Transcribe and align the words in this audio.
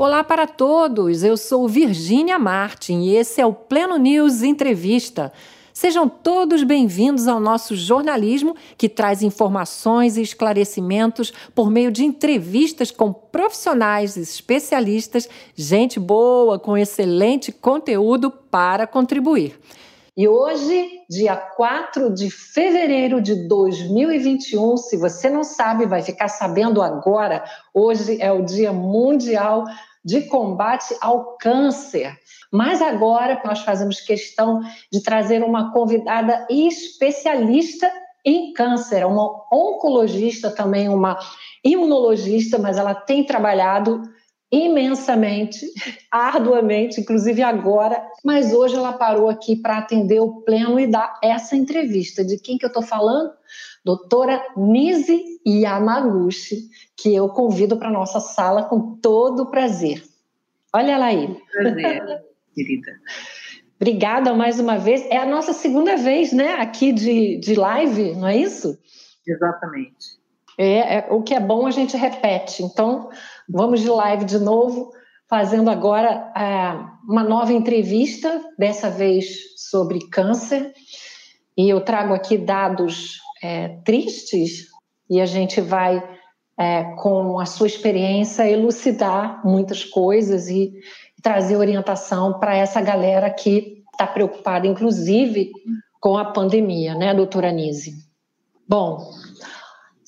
Olá 0.00 0.24
para 0.24 0.46
todos, 0.46 1.22
eu 1.22 1.36
sou 1.36 1.68
Virgínia 1.68 2.38
Martin 2.38 3.00
e 3.00 3.16
esse 3.16 3.38
é 3.38 3.44
o 3.44 3.52
Pleno 3.52 3.98
News 3.98 4.42
Entrevista. 4.42 5.30
Sejam 5.74 6.08
todos 6.08 6.62
bem-vindos 6.62 7.28
ao 7.28 7.38
nosso 7.38 7.76
jornalismo 7.76 8.56
que 8.78 8.88
traz 8.88 9.22
informações 9.22 10.16
e 10.16 10.22
esclarecimentos 10.22 11.30
por 11.54 11.70
meio 11.70 11.92
de 11.92 12.02
entrevistas 12.02 12.90
com 12.90 13.12
profissionais 13.12 14.16
especialistas, 14.16 15.28
gente 15.54 16.00
boa 16.00 16.58
com 16.58 16.78
excelente 16.78 17.52
conteúdo 17.52 18.30
para 18.30 18.86
contribuir. 18.86 19.60
E 20.16 20.26
hoje, 20.26 20.88
dia 21.08 21.36
4 21.36 22.12
de 22.12 22.30
fevereiro 22.30 23.20
de 23.20 23.46
2021, 23.46 24.76
se 24.76 24.96
você 24.96 25.30
não 25.30 25.44
sabe, 25.44 25.86
vai 25.86 26.02
ficar 26.02 26.28
sabendo 26.28 26.82
agora. 26.82 27.44
Hoje 27.72 28.20
é 28.20 28.32
o 28.32 28.42
Dia 28.42 28.72
Mundial 28.72 29.64
de 30.04 30.22
combate 30.22 30.94
ao 31.00 31.36
câncer. 31.36 32.16
Mas 32.52 32.82
agora 32.82 33.40
nós 33.44 33.60
fazemos 33.60 34.00
questão 34.00 34.60
de 34.92 35.02
trazer 35.02 35.42
uma 35.42 35.72
convidada 35.72 36.46
especialista 36.50 37.90
em 38.24 38.52
câncer, 38.52 39.06
uma 39.06 39.46
oncologista 39.52 40.50
também, 40.50 40.88
uma 40.88 41.18
imunologista, 41.64 42.58
mas 42.58 42.76
ela 42.76 42.94
tem 42.94 43.24
trabalhado 43.24 44.02
imensamente, 44.52 45.64
arduamente, 46.10 47.00
inclusive 47.00 47.42
agora, 47.42 48.04
mas 48.24 48.52
hoje 48.52 48.74
ela 48.74 48.92
parou 48.92 49.28
aqui 49.28 49.56
para 49.56 49.78
atender 49.78 50.20
o 50.20 50.42
pleno 50.42 50.78
e 50.78 50.86
dar 50.86 51.18
essa 51.22 51.56
entrevista. 51.56 52.24
De 52.24 52.38
quem 52.38 52.58
que 52.58 52.64
eu 52.64 52.68
estou 52.68 52.82
falando? 52.82 53.30
Doutora 53.84 54.42
Nise 54.56 55.40
Yamaguchi, 55.46 56.68
que 56.96 57.14
eu 57.14 57.28
convido 57.28 57.76
para 57.76 57.90
nossa 57.90 58.20
sala 58.20 58.64
com 58.64 58.96
todo 58.96 59.50
prazer. 59.50 60.02
Olha 60.74 60.92
ela 60.92 61.06
aí. 61.06 61.36
Prazer, 61.52 62.02
querida. 62.54 62.92
Obrigada 63.80 64.34
mais 64.34 64.60
uma 64.60 64.76
vez. 64.76 65.06
É 65.06 65.16
a 65.16 65.24
nossa 65.24 65.54
segunda 65.54 65.96
vez, 65.96 66.32
né, 66.32 66.54
aqui 66.54 66.92
de, 66.92 67.38
de 67.38 67.54
live, 67.54 68.14
não 68.14 68.28
é 68.28 68.36
isso? 68.36 68.78
Exatamente. 69.26 70.20
É, 70.58 70.98
é, 70.98 71.06
o 71.10 71.22
que 71.22 71.34
é 71.34 71.40
bom 71.40 71.66
a 71.66 71.70
gente 71.70 71.96
repete. 71.96 72.62
Então, 72.62 73.08
vamos 73.48 73.80
de 73.80 73.88
live 73.88 74.26
de 74.26 74.38
novo, 74.38 74.92
fazendo 75.26 75.70
agora 75.70 76.30
é, 76.36 76.78
uma 77.08 77.22
nova 77.22 77.54
entrevista, 77.54 78.44
dessa 78.58 78.90
vez 78.90 79.26
sobre 79.56 80.06
câncer. 80.10 80.74
E 81.56 81.70
eu 81.70 81.80
trago 81.80 82.12
aqui 82.12 82.36
dados 82.36 83.20
é, 83.42 83.68
tristes 83.84 84.66
e 85.08 85.20
a 85.20 85.26
gente 85.26 85.60
vai, 85.60 86.02
é, 86.58 86.84
com 86.96 87.38
a 87.38 87.46
sua 87.46 87.66
experiência, 87.66 88.48
elucidar 88.48 89.44
muitas 89.44 89.84
coisas 89.84 90.48
e 90.48 90.72
trazer 91.22 91.56
orientação 91.56 92.38
para 92.38 92.56
essa 92.56 92.80
galera 92.80 93.28
que 93.30 93.82
está 93.92 94.06
preocupada, 94.06 94.66
inclusive, 94.66 95.50
com 96.00 96.16
a 96.16 96.24
pandemia, 96.24 96.94
né, 96.94 97.12
doutora 97.12 97.48
Anise? 97.48 97.94
Bom, 98.66 99.10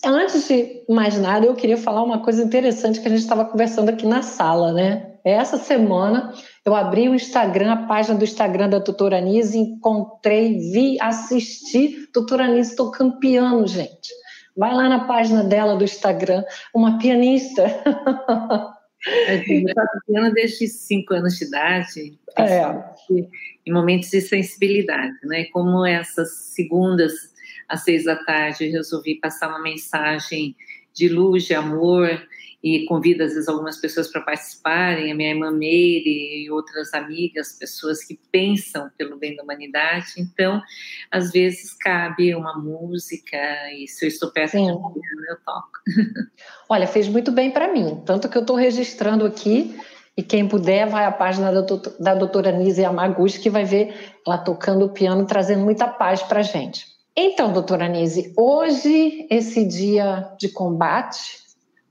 antes 0.04 0.48
de 0.48 0.84
mais 0.88 1.18
nada, 1.18 1.44
eu 1.44 1.54
queria 1.54 1.76
falar 1.76 2.02
uma 2.02 2.20
coisa 2.20 2.42
interessante 2.42 3.00
que 3.00 3.06
a 3.06 3.10
gente 3.10 3.20
estava 3.20 3.44
conversando 3.44 3.90
aqui 3.90 4.06
na 4.06 4.22
sala, 4.22 4.72
né? 4.72 5.14
Essa 5.24 5.58
semana 5.58 6.32
eu 6.64 6.74
abri 6.74 7.08
o 7.08 7.14
Instagram, 7.14 7.72
a 7.72 7.86
página 7.86 8.16
do 8.16 8.24
Instagram 8.24 8.68
da 8.68 8.78
doutora 8.78 9.18
Anise, 9.18 9.58
encontrei, 9.58 10.58
vi, 10.58 10.96
assisti 11.00 12.08
doutora 12.12 12.44
Anise 12.44 12.76
tocando 12.76 13.18
piano, 13.18 13.66
gente. 13.66 14.10
Vai 14.56 14.72
lá 14.72 14.88
na 14.88 15.04
página 15.04 15.42
dela 15.42 15.76
do 15.76 15.84
Instagram, 15.84 16.44
uma 16.74 16.98
pianista. 16.98 17.64
Eu 19.48 19.64
toco 19.74 20.06
piano 20.06 20.32
desde 20.32 20.68
5 20.68 21.14
anos 21.14 21.36
de 21.36 21.44
idade, 21.44 22.18
é. 22.38 22.62
em 23.66 23.72
momentos 23.72 24.10
de 24.10 24.20
sensibilidade, 24.20 25.14
né? 25.24 25.46
Como 25.46 25.84
essas 25.84 26.30
segundas 26.54 27.12
às 27.68 27.82
seis 27.82 28.04
da 28.04 28.14
tarde, 28.14 28.66
eu 28.66 28.72
resolvi 28.72 29.16
passar 29.16 29.48
uma 29.48 29.60
mensagem 29.60 30.54
de 30.94 31.08
luz, 31.08 31.44
de 31.44 31.54
amor, 31.54 32.22
e 32.62 32.84
convido 32.86 33.24
às 33.24 33.34
vezes 33.34 33.48
algumas 33.48 33.76
pessoas 33.76 34.08
para 34.08 34.20
participarem, 34.20 35.10
a 35.10 35.14
minha 35.14 35.30
irmã 35.30 35.50
Meire 35.50 36.44
e 36.44 36.50
outras 36.50 36.94
amigas, 36.94 37.56
pessoas 37.58 38.04
que 38.04 38.18
pensam 38.30 38.88
pelo 38.96 39.16
bem 39.16 39.34
da 39.34 39.42
humanidade. 39.42 40.12
Então, 40.16 40.62
às 41.10 41.32
vezes 41.32 41.74
cabe 41.74 42.34
uma 42.34 42.56
música 42.56 43.36
e 43.76 43.88
se 43.88 44.04
eu 44.04 44.08
estou 44.08 44.30
perto 44.30 44.52
Sim. 44.52 44.66
de 44.66 44.72
um 44.72 44.92
eu 45.28 45.36
toco. 45.44 45.70
Olha, 46.68 46.86
fez 46.86 47.08
muito 47.08 47.32
bem 47.32 47.50
para 47.50 47.72
mim, 47.72 48.00
tanto 48.06 48.28
que 48.28 48.36
eu 48.36 48.42
estou 48.42 48.56
registrando 48.56 49.26
aqui 49.26 49.76
e 50.16 50.22
quem 50.22 50.46
puder 50.46 50.86
vai 50.86 51.04
à 51.04 51.10
página 51.10 51.50
da, 51.50 51.62
doutor, 51.62 51.96
da 51.98 52.14
doutora 52.14 52.52
Nise 52.52 52.82
Yamaguchi 52.82 53.40
que 53.40 53.50
vai 53.50 53.64
ver 53.64 54.14
ela 54.26 54.38
tocando 54.38 54.84
o 54.84 54.90
piano, 54.90 55.26
trazendo 55.26 55.64
muita 55.64 55.88
paz 55.88 56.22
para 56.22 56.42
gente. 56.42 56.86
Então, 57.16 57.52
doutora 57.52 57.88
Nise, 57.88 58.32
hoje, 58.36 59.26
esse 59.30 59.66
dia 59.66 60.30
de 60.38 60.48
combate 60.48 61.41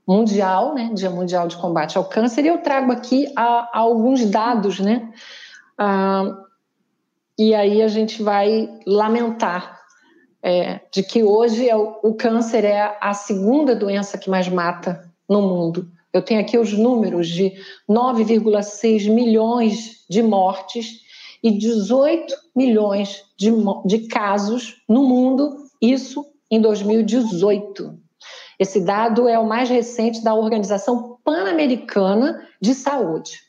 mundial, 0.06 0.74
né, 0.74 0.90
Dia 0.94 1.10
Mundial 1.10 1.48
de 1.48 1.56
Combate 1.56 1.96
ao 1.96 2.04
Câncer, 2.04 2.44
e 2.44 2.48
eu 2.48 2.58
trago 2.58 2.90
aqui 2.92 3.32
a, 3.36 3.70
a 3.72 3.78
alguns 3.78 4.24
dados, 4.24 4.80
né, 4.80 5.12
ah, 5.78 6.42
e 7.38 7.54
aí 7.54 7.82
a 7.82 7.88
gente 7.88 8.22
vai 8.22 8.68
lamentar 8.86 9.80
é, 10.42 10.80
de 10.92 11.02
que 11.02 11.22
hoje 11.22 11.68
é 11.68 11.76
o, 11.76 12.14
câncer 12.14 12.64
é 12.64 12.98
a 13.00 13.14
segunda 13.14 13.76
doença 13.76 14.18
que 14.18 14.28
mais 14.28 14.48
mata 14.48 15.08
no 15.28 15.40
mundo. 15.40 15.88
Eu 16.12 16.20
tenho 16.20 16.40
aqui 16.40 16.58
os 16.58 16.72
números 16.72 17.28
de 17.28 17.52
9,6 17.88 19.08
milhões 19.08 20.04
de 20.10 20.22
mortes 20.22 21.00
e 21.42 21.50
18 21.50 22.34
milhões 22.54 23.24
de, 23.36 23.50
de 23.86 24.06
casos 24.08 24.82
no 24.88 25.02
mundo, 25.04 25.56
isso 25.80 26.24
em 26.50 26.60
2018. 26.60 27.98
Esse 28.62 28.78
dado 28.78 29.28
é 29.28 29.36
o 29.36 29.44
mais 29.44 29.68
recente 29.68 30.22
da 30.22 30.36
Organização 30.36 31.18
Pan-Americana 31.24 32.46
de 32.60 32.76
Saúde, 32.76 33.40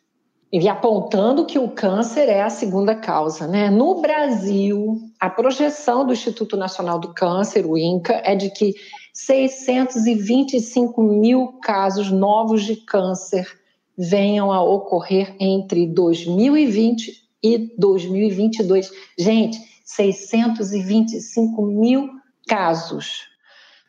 e 0.52 0.68
apontando 0.68 1.46
que 1.46 1.60
o 1.60 1.70
câncer 1.70 2.28
é 2.28 2.42
a 2.42 2.50
segunda 2.50 2.96
causa. 2.96 3.46
Né? 3.46 3.70
No 3.70 4.02
Brasil, 4.02 5.00
a 5.20 5.30
projeção 5.30 6.04
do 6.04 6.14
Instituto 6.14 6.58
Nacional 6.58 6.98
do 6.98 7.14
Câncer, 7.14 7.64
o 7.64 7.78
INCA, 7.78 8.24
é 8.26 8.36
de 8.36 8.50
que 8.50 8.74
625 9.14 11.04
mil 11.04 11.60
casos 11.62 12.10
novos 12.10 12.64
de 12.64 12.78
câncer 12.78 13.48
venham 13.96 14.52
a 14.52 14.64
ocorrer 14.64 15.36
entre 15.40 15.86
2020 15.86 17.22
e 17.44 17.72
2022. 17.78 18.92
Gente, 19.16 19.60
625 19.86 21.62
mil 21.68 22.10
casos. 22.48 23.32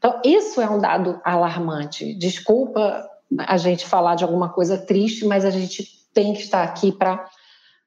Então, 0.05 0.21
isso 0.23 0.61
é 0.61 0.69
um 0.69 0.79
dado 0.79 1.19
alarmante. 1.25 2.13
Desculpa 2.13 3.09
a 3.39 3.57
gente 3.57 3.87
falar 3.87 4.17
de 4.17 4.23
alguma 4.23 4.51
coisa 4.51 4.77
triste, 4.77 5.25
mas 5.25 5.47
a 5.47 5.51
gente 5.51 5.89
tem 6.13 6.35
que 6.35 6.43
estar 6.43 6.63
aqui 6.63 6.93
para 6.93 7.27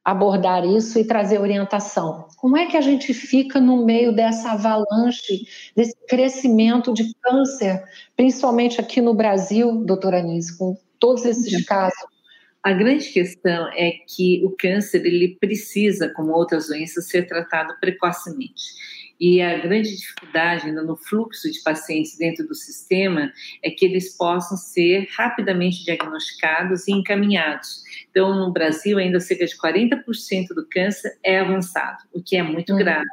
abordar 0.04 0.66
isso 0.66 0.98
e 0.98 1.06
trazer 1.06 1.40
orientação. 1.40 2.28
Como 2.38 2.58
é 2.58 2.66
que 2.66 2.76
a 2.76 2.82
gente 2.82 3.14
fica 3.14 3.62
no 3.62 3.86
meio 3.86 4.16
dessa 4.16 4.54
avalanche, 4.54 5.46
desse 5.76 5.96
crescimento 6.08 6.92
de 6.92 7.14
câncer, 7.22 7.84
principalmente 8.16 8.82
aqui 8.82 9.00
no 9.00 9.14
Brasil, 9.14 9.86
doutora 9.86 10.18
Anise, 10.18 10.58
com 10.58 10.76
todos 11.00 11.24
esses 11.24 11.64
casos? 11.68 12.00
A 12.64 12.74
grande 12.74 13.10
questão 13.10 13.68
é 13.76 13.92
que 14.08 14.44
o 14.44 14.56
câncer 14.58 15.06
ele 15.06 15.38
precisa, 15.40 16.12
como 16.16 16.32
outras 16.32 16.68
doenças, 16.68 17.08
ser 17.08 17.28
tratado 17.28 17.76
precocemente. 17.80 18.97
E 19.20 19.42
a 19.42 19.58
grande 19.58 19.96
dificuldade 19.96 20.72
no 20.72 20.96
fluxo 20.96 21.52
de 21.52 21.62
pacientes 21.62 22.18
dentro 22.18 22.48
do 22.48 22.54
sistema 22.54 23.32
é 23.64 23.70
que 23.70 23.86
eles 23.86 24.16
possam 24.16 24.58
ser 24.58 25.08
rapidamente 25.16 25.84
diagnosticados 25.84 26.88
e 26.88 26.92
encaminhados. 26.92 27.84
Então, 28.10 28.36
no 28.36 28.52
Brasil, 28.52 28.98
ainda 28.98 29.20
cerca 29.20 29.46
de 29.46 29.58
40% 29.58 30.50
do 30.56 30.68
câncer 30.68 31.18
é 31.24 31.40
avançado, 31.40 32.04
o 32.14 32.22
que 32.22 32.36
é 32.36 32.44
muito 32.44 32.74
uhum. 32.74 32.80
grave 32.80 33.08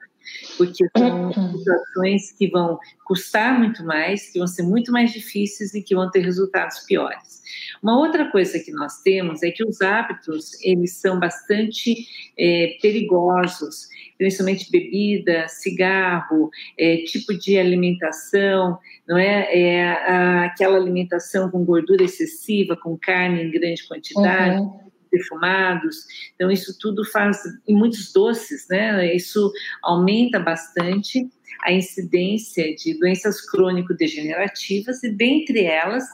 porque 0.56 0.84
são 0.96 1.26
uhum. 1.26 1.58
situações 1.58 2.32
que 2.32 2.48
vão 2.48 2.78
custar 3.04 3.58
muito 3.58 3.84
mais, 3.84 4.30
que 4.30 4.38
vão 4.38 4.46
ser 4.46 4.62
muito 4.62 4.90
mais 4.92 5.12
difíceis 5.12 5.74
e 5.74 5.82
que 5.82 5.94
vão 5.94 6.10
ter 6.10 6.20
resultados 6.20 6.80
piores. 6.80 7.42
Uma 7.82 7.98
outra 7.98 8.30
coisa 8.30 8.58
que 8.58 8.72
nós 8.72 9.02
temos 9.02 9.42
é 9.42 9.50
que 9.50 9.64
os 9.64 9.80
hábitos 9.80 10.52
eles 10.62 10.96
são 10.96 11.20
bastante 11.20 12.06
é, 12.38 12.76
perigosos, 12.80 13.88
principalmente 14.16 14.70
bebida, 14.70 15.46
cigarro, 15.48 16.50
é, 16.78 16.98
tipo 16.98 17.36
de 17.36 17.58
alimentação, 17.58 18.78
não 19.06 19.18
é? 19.18 19.48
é 19.52 19.88
a, 19.90 20.44
aquela 20.46 20.76
alimentação 20.76 21.50
com 21.50 21.64
gordura 21.64 22.04
excessiva, 22.04 22.76
com 22.76 22.96
carne 22.96 23.42
em 23.42 23.50
grande 23.50 23.86
quantidade. 23.86 24.60
Uhum 24.60 24.84
defumados. 25.14 25.96
Então, 26.34 26.50
isso 26.50 26.76
tudo 26.78 27.04
faz, 27.04 27.40
e 27.66 27.74
muitos 27.74 28.12
doces, 28.12 28.66
né? 28.68 29.14
Isso 29.14 29.52
aumenta 29.82 30.38
bastante 30.38 31.28
a 31.62 31.72
incidência 31.72 32.74
de 32.74 32.98
doenças 32.98 33.40
crônico-degenerativas 33.40 35.02
e, 35.02 35.10
dentre 35.10 35.64
elas, 35.64 36.04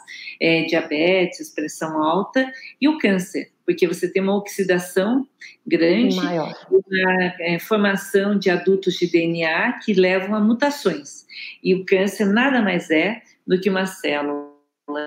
é, 0.40 0.62
diabetes, 0.64 1.52
pressão 1.52 2.02
alta 2.02 2.50
e 2.80 2.88
o 2.88 2.98
câncer, 2.98 3.50
porque 3.64 3.86
você 3.86 4.08
tem 4.08 4.22
uma 4.22 4.36
oxidação 4.36 5.26
grande, 5.66 6.16
Maior. 6.16 6.54
uma 6.70 7.34
é, 7.40 7.58
formação 7.58 8.38
de 8.38 8.48
adultos 8.48 8.94
de 8.94 9.10
DNA 9.10 9.80
que 9.84 9.92
levam 9.92 10.34
a 10.34 10.40
mutações. 10.40 11.26
E 11.62 11.74
o 11.74 11.84
câncer 11.84 12.26
nada 12.26 12.62
mais 12.62 12.90
é 12.90 13.20
do 13.46 13.60
que 13.60 13.68
uma 13.68 13.86
célula 13.86 14.50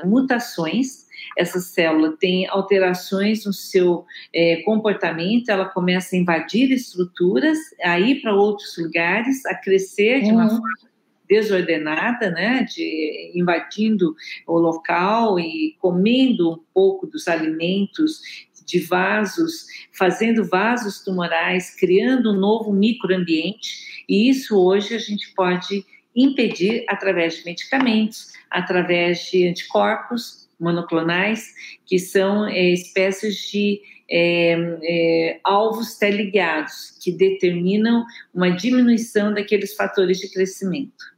mutações 0.06 1.03
essa 1.38 1.60
célula 1.60 2.16
tem 2.20 2.48
alterações 2.48 3.46
no 3.46 3.54
seu 3.54 4.06
é, 4.34 4.62
comportamento, 4.64 5.50
ela 5.50 5.66
começa 5.66 6.16
a 6.16 6.20
invadir 6.20 6.72
estruturas, 6.72 7.58
a 7.82 8.00
ir 8.00 8.22
para 8.22 8.36
outros 8.36 8.78
lugares, 8.78 9.46
a 9.46 9.56
crescer 9.56 10.22
de 10.22 10.32
uma 10.32 10.44
uhum. 10.44 10.50
forma 10.50 10.94
desordenada, 11.28 12.30
né, 12.30 12.64
de 12.64 13.32
invadindo 13.34 14.14
o 14.46 14.58
local 14.60 15.40
e 15.40 15.76
comendo 15.80 16.52
um 16.52 16.60
pouco 16.74 17.08
dos 17.08 17.28
alimentos 17.28 18.22
de 18.66 18.80
vasos, 18.80 19.66
fazendo 19.92 20.46
vasos 20.46 21.04
tumorais, 21.04 21.76
criando 21.76 22.32
um 22.32 22.40
novo 22.40 22.72
microambiente. 22.72 24.04
E 24.08 24.30
isso 24.30 24.58
hoje 24.58 24.96
a 24.96 25.00
gente 25.00 25.34
pode 25.34 25.86
impedir 26.16 26.86
através 26.88 27.38
de 27.38 27.46
medicamentos, 27.46 28.34
através 28.50 29.30
de 29.32 29.48
anticorpos, 29.48 30.48
monoclonais, 30.64 31.54
que 31.86 32.00
são 32.00 32.48
é, 32.48 32.70
espécies 32.72 33.36
de 33.52 33.82
é, 34.10 34.54
é, 34.84 35.40
alvos 35.44 35.98
teleguiados, 35.98 36.98
que 37.02 37.12
determinam 37.12 38.06
uma 38.34 38.50
diminuição 38.50 39.34
daqueles 39.34 39.76
fatores 39.76 40.20
de 40.20 40.32
crescimento. 40.32 41.14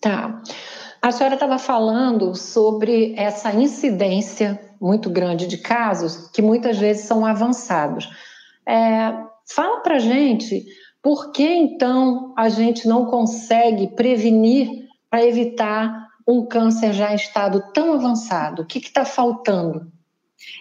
Tá. 0.00 0.42
A 1.02 1.12
senhora 1.12 1.34
estava 1.34 1.58
falando 1.58 2.34
sobre 2.34 3.14
essa 3.16 3.52
incidência 3.52 4.60
muito 4.80 5.08
grande 5.10 5.46
de 5.46 5.58
casos 5.58 6.28
que 6.30 6.42
muitas 6.42 6.78
vezes 6.78 7.04
são 7.04 7.24
avançados. 7.24 8.08
É, 8.66 9.12
fala 9.46 9.80
para 9.80 9.98
gente 9.98 10.66
por 11.02 11.30
que 11.30 11.46
então 11.46 12.34
a 12.36 12.48
gente 12.48 12.88
não 12.88 13.06
consegue 13.06 13.88
prevenir 13.94 14.88
para 15.08 15.24
evitar 15.24 16.05
um 16.26 16.44
câncer 16.46 16.92
já 16.92 17.12
em 17.12 17.16
estado 17.16 17.72
tão 17.72 17.94
avançado? 17.94 18.62
O 18.62 18.66
que 18.66 18.78
está 18.78 19.04
faltando? 19.04 19.92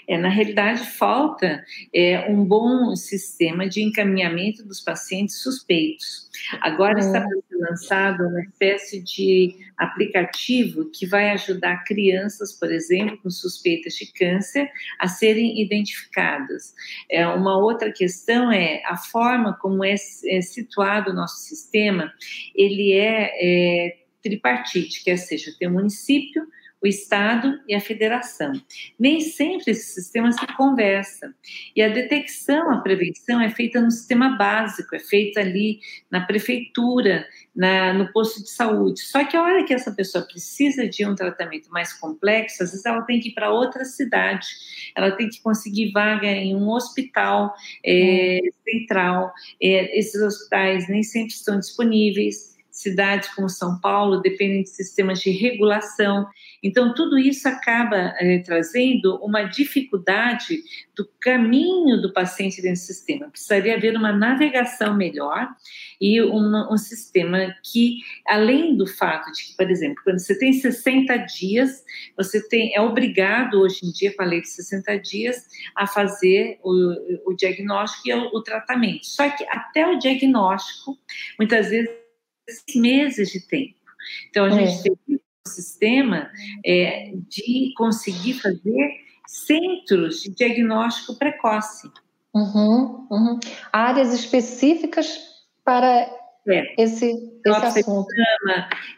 É, 0.08 0.18
na 0.18 0.30
realidade, 0.30 0.82
falta 0.82 1.64
é, 1.94 2.30
um 2.30 2.46
bom 2.46 2.96
sistema 2.96 3.68
de 3.68 3.82
encaminhamento 3.82 4.66
dos 4.66 4.80
pacientes 4.80 5.42
suspeitos. 5.42 6.30
Agora 6.62 7.00
está 7.00 7.22
sendo 7.22 7.44
lançado 7.60 8.28
uma 8.28 8.42
espécie 8.42 9.02
de 9.02 9.56
aplicativo 9.78 10.90
que 10.92 11.06
vai 11.06 11.32
ajudar 11.32 11.84
crianças, 11.84 12.54
por 12.54 12.72
exemplo, 12.72 13.18
com 13.22 13.30
suspeitas 13.30 13.94
de 13.96 14.12
câncer, 14.14 14.70
a 15.00 15.08
serem 15.08 15.62
identificadas. 15.62 16.74
É, 17.10 17.28
uma 17.28 17.58
outra 17.58 17.92
questão 17.92 18.52
é 18.52 18.82
a 18.86 18.96
forma 18.96 19.58
como 19.60 19.84
é, 19.84 19.96
é 20.28 20.42
situado 20.42 21.12
o 21.12 21.14
nosso 21.14 21.42
sistema, 21.42 22.12
ele 22.56 22.94
é, 22.94 23.32
é 23.42 24.05
tripartite, 24.26 25.04
que 25.04 25.12
é, 25.12 25.18
seja, 25.18 25.54
tem 25.60 25.68
o 25.68 25.74
município, 25.74 26.48
o 26.84 26.88
Estado 26.88 27.60
e 27.68 27.74
a 27.74 27.80
federação. 27.80 28.52
Nem 29.00 29.20
sempre 29.20 29.72
esse 29.72 29.94
sistema 29.94 30.32
se 30.32 30.46
conversa. 30.56 31.34
E 31.76 31.82
a 31.82 31.90
detecção, 31.90 32.70
a 32.72 32.78
prevenção 32.78 33.42
é 33.42 33.50
feita 33.50 33.82
no 33.82 33.90
sistema 33.90 34.38
básico, 34.38 34.96
é 34.96 35.00
feita 35.00 35.40
ali 35.40 35.80
na 36.12 36.22
prefeitura, 36.22 37.26
na, 37.56 37.94
no 37.94 38.12
posto 38.12 38.44
de 38.44 38.50
saúde. 38.50 39.02
Só 39.02 39.24
que 39.24 39.36
a 39.36 39.42
hora 39.42 39.64
que 39.64 39.74
essa 39.74 39.92
pessoa 39.92 40.26
precisa 40.26 40.88
de 40.88 41.06
um 41.06 41.16
tratamento 41.16 41.70
mais 41.72 41.94
complexo, 41.94 42.62
às 42.62 42.72
vezes 42.72 42.86
ela 42.86 43.02
tem 43.02 43.20
que 43.20 43.30
ir 43.30 43.34
para 43.34 43.52
outra 43.52 43.84
cidade, 43.84 44.48
ela 44.96 45.12
tem 45.12 45.30
que 45.30 45.42
conseguir 45.42 45.92
vaga 45.92 46.28
em 46.28 46.56
um 46.56 46.70
hospital 46.70 47.56
é, 47.84 48.40
central. 48.64 49.34
É, 49.62 49.98
esses 49.98 50.22
hospitais 50.22 50.88
nem 50.88 51.02
sempre 51.02 51.34
estão 51.34 51.60
disponíveis 51.60 52.55
cidades 52.76 53.34
como 53.34 53.50
São 53.50 53.80
Paulo 53.80 54.22
dependem 54.22 54.62
de 54.62 54.70
sistemas 54.70 55.22
de 55.22 55.32
regulação. 55.32 56.28
Então, 56.62 56.94
tudo 56.94 57.18
isso 57.18 57.48
acaba 57.48 58.14
é, 58.20 58.40
trazendo 58.40 59.16
uma 59.24 59.44
dificuldade 59.44 60.62
do 60.94 61.10
caminho 61.22 62.02
do 62.02 62.12
paciente 62.12 62.62
dentro 62.62 62.82
do 62.82 62.86
sistema. 62.86 63.30
Precisaria 63.30 63.76
haver 63.78 63.96
uma 63.96 64.12
navegação 64.12 64.94
melhor 64.94 65.48
e 66.02 66.22
uma, 66.22 66.72
um 66.72 66.78
sistema 66.78 67.56
que, 67.64 68.00
além 68.28 68.76
do 68.76 68.86
fato 68.86 69.32
de 69.32 69.46
que, 69.46 69.56
por 69.56 69.72
exemplo, 69.72 70.04
quando 70.04 70.20
você 70.20 70.38
tem 70.38 70.52
60 70.52 71.16
dias, 71.18 71.82
você 72.18 72.46
tem, 72.46 72.76
é 72.76 72.82
obrigado 72.82 73.62
hoje 73.62 73.86
em 73.86 73.92
dia, 73.92 74.14
com 74.14 74.22
a 74.22 74.26
lei 74.26 74.42
de 74.42 74.50
60 74.50 75.00
dias, 75.00 75.48
a 75.78 75.88
fazer 75.88 76.60
o, 76.62 77.32
o 77.32 77.34
diagnóstico 77.34 78.10
e 78.10 78.14
o, 78.14 78.26
o 78.34 78.44
tratamento. 78.44 79.06
Só 79.06 79.30
que 79.30 79.46
até 79.46 79.88
o 79.88 79.98
diagnóstico, 79.98 80.98
muitas 81.40 81.70
vezes, 81.70 82.05
meses 82.76 83.30
de 83.30 83.40
tempo. 83.48 83.76
Então, 84.30 84.46
a 84.46 84.50
gente 84.50 84.80
é. 84.80 84.82
tem 84.84 84.98
um 85.10 85.50
sistema 85.50 86.30
é, 86.66 87.14
de 87.28 87.74
conseguir 87.76 88.34
fazer 88.36 89.06
centros 89.28 90.22
de 90.22 90.32
diagnóstico 90.32 91.18
precoce. 91.18 91.90
Uhum, 92.34 93.08
uhum. 93.10 93.40
Áreas 93.72 94.14
específicas 94.14 95.20
para 95.64 96.10
é. 96.48 96.84
esse, 96.84 97.14
esse 97.52 97.80
assunto. 97.80 98.08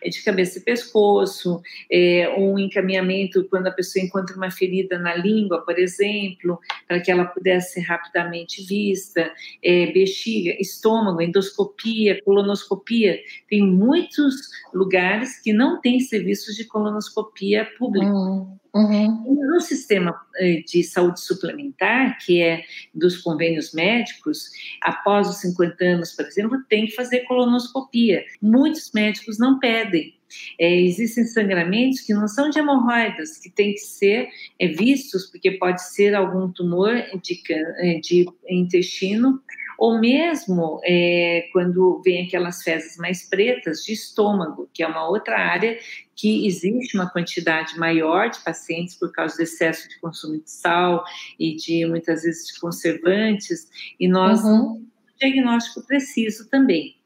É 0.01 0.09
de 0.09 0.23
cabeça 0.23 0.59
e 0.59 0.61
pescoço, 0.61 1.61
é, 1.91 2.33
um 2.37 2.57
encaminhamento 2.57 3.47
quando 3.49 3.67
a 3.67 3.71
pessoa 3.71 4.03
encontra 4.03 4.35
uma 4.35 4.51
ferida 4.51 4.97
na 4.97 5.15
língua, 5.15 5.63
por 5.63 5.77
exemplo, 5.77 6.59
para 6.87 6.99
que 6.99 7.11
ela 7.11 7.25
pudesse 7.25 7.73
ser 7.73 7.81
rapidamente 7.81 8.65
vista, 8.65 9.31
é, 9.63 9.91
bexiga, 9.91 10.55
estômago, 10.59 11.21
endoscopia, 11.21 12.21
colonoscopia. 12.23 13.19
Tem 13.49 13.61
muitos 13.61 14.35
lugares 14.73 15.41
que 15.41 15.53
não 15.53 15.81
têm 15.81 15.99
serviços 15.99 16.55
de 16.55 16.65
colonoscopia 16.65 17.67
público. 17.77 18.11
Uhum. 18.11 18.57
Uhum. 18.77 19.47
No 19.49 19.59
sistema 19.59 20.15
eh, 20.37 20.61
de 20.67 20.83
saúde 20.83 21.19
suplementar, 21.19 22.17
que 22.19 22.41
é 22.41 22.63
dos 22.93 23.17
convênios 23.17 23.73
médicos, 23.73 24.51
após 24.83 25.27
os 25.27 25.37
50 25.37 25.83
anos, 25.83 26.11
por 26.11 26.25
exemplo, 26.25 26.63
tem 26.69 26.85
que 26.85 26.91
fazer 26.91 27.21
colonoscopia. 27.21 28.23
Muitos 28.41 28.91
médicos 28.93 29.37
não 29.37 29.59
pedem. 29.59 30.15
É, 30.59 30.81
existem 30.81 31.23
sangramentos 31.23 32.01
que 32.01 32.13
não 32.13 32.27
são 32.27 32.49
de 32.49 32.59
hemorroidas, 32.59 33.37
que 33.37 33.49
têm 33.49 33.73
que 33.73 33.79
ser 33.79 34.27
é, 34.59 34.67
vistos, 34.67 35.27
porque 35.31 35.51
pode 35.51 35.81
ser 35.81 36.13
algum 36.15 36.51
tumor 36.51 36.93
de, 37.21 37.41
eh, 37.49 37.99
de 38.01 38.25
intestino 38.49 39.41
ou 39.77 39.99
mesmo 39.99 40.81
é, 40.83 41.47
quando 41.53 42.01
vem 42.03 42.25
aquelas 42.25 42.63
fezes 42.63 42.97
mais 42.97 43.29
pretas 43.29 43.83
de 43.83 43.93
estômago, 43.93 44.67
que 44.73 44.81
é 44.81 44.87
uma 44.87 45.07
outra 45.07 45.37
área 45.37 45.77
que 46.15 46.47
existe 46.47 46.97
uma 46.97 47.09
quantidade 47.09 47.77
maior 47.77 48.29
de 48.29 48.39
pacientes 48.39 48.95
por 48.95 49.11
causa 49.11 49.37
do 49.37 49.43
excesso 49.43 49.87
de 49.87 49.99
consumo 49.99 50.41
de 50.41 50.49
sal 50.49 51.03
e 51.39 51.55
de 51.55 51.85
muitas 51.85 52.23
vezes 52.23 52.47
de 52.47 52.59
conservantes, 52.59 53.69
e 53.99 54.07
nós 54.07 54.43
uhum. 54.43 54.83
diagnóstico 55.19 55.85
preciso 55.85 56.49
também. 56.49 56.96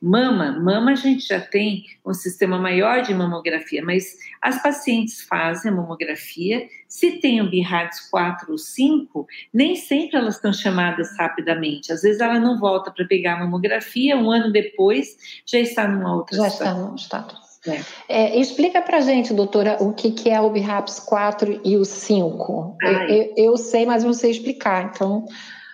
Mama, 0.00 0.52
mama 0.52 0.92
a 0.92 0.94
gente 0.94 1.26
já 1.26 1.40
tem 1.40 1.84
um 2.04 2.14
sistema 2.14 2.58
maior 2.58 3.02
de 3.02 3.14
mamografia, 3.14 3.84
mas 3.84 4.16
as 4.40 4.62
pacientes 4.62 5.22
fazem 5.22 5.70
a 5.70 5.74
mamografia, 5.74 6.68
se 6.88 7.12
tem 7.20 7.40
o 7.40 7.50
BIRADS 7.50 8.08
4 8.10 8.52
ou 8.52 8.58
5, 8.58 9.26
nem 9.52 9.74
sempre 9.74 10.16
elas 10.16 10.36
estão 10.36 10.52
chamadas 10.52 11.16
rapidamente. 11.16 11.92
Às 11.92 12.02
vezes 12.02 12.20
ela 12.20 12.38
não 12.38 12.58
volta 12.58 12.90
para 12.90 13.04
pegar 13.04 13.34
a 13.34 13.40
mamografia, 13.40 14.16
um 14.16 14.30
ano 14.30 14.52
depois 14.52 15.16
já 15.44 15.58
está 15.58 15.86
numa 15.86 16.14
outra 16.14 16.36
já 16.36 16.50
situação. 16.50 16.96
Já 16.96 17.04
está 17.04 17.20
no 17.20 17.26
status. 17.26 17.46
É. 17.66 17.82
É, 18.08 18.40
explica 18.40 18.80
para 18.80 19.00
gente, 19.00 19.34
doutora, 19.34 19.76
o 19.80 19.92
que, 19.92 20.12
que 20.12 20.30
é 20.30 20.40
o 20.40 20.50
BIRAPS 20.50 21.00
4 21.00 21.60
e 21.64 21.76
o 21.76 21.84
5. 21.84 22.76
Eu, 22.80 22.92
eu, 22.92 23.34
eu, 23.36 23.56
sei, 23.56 23.84
mas 23.84 24.04
não 24.04 24.12
sei 24.12 24.30
explicar, 24.30 24.92
então... 24.94 25.26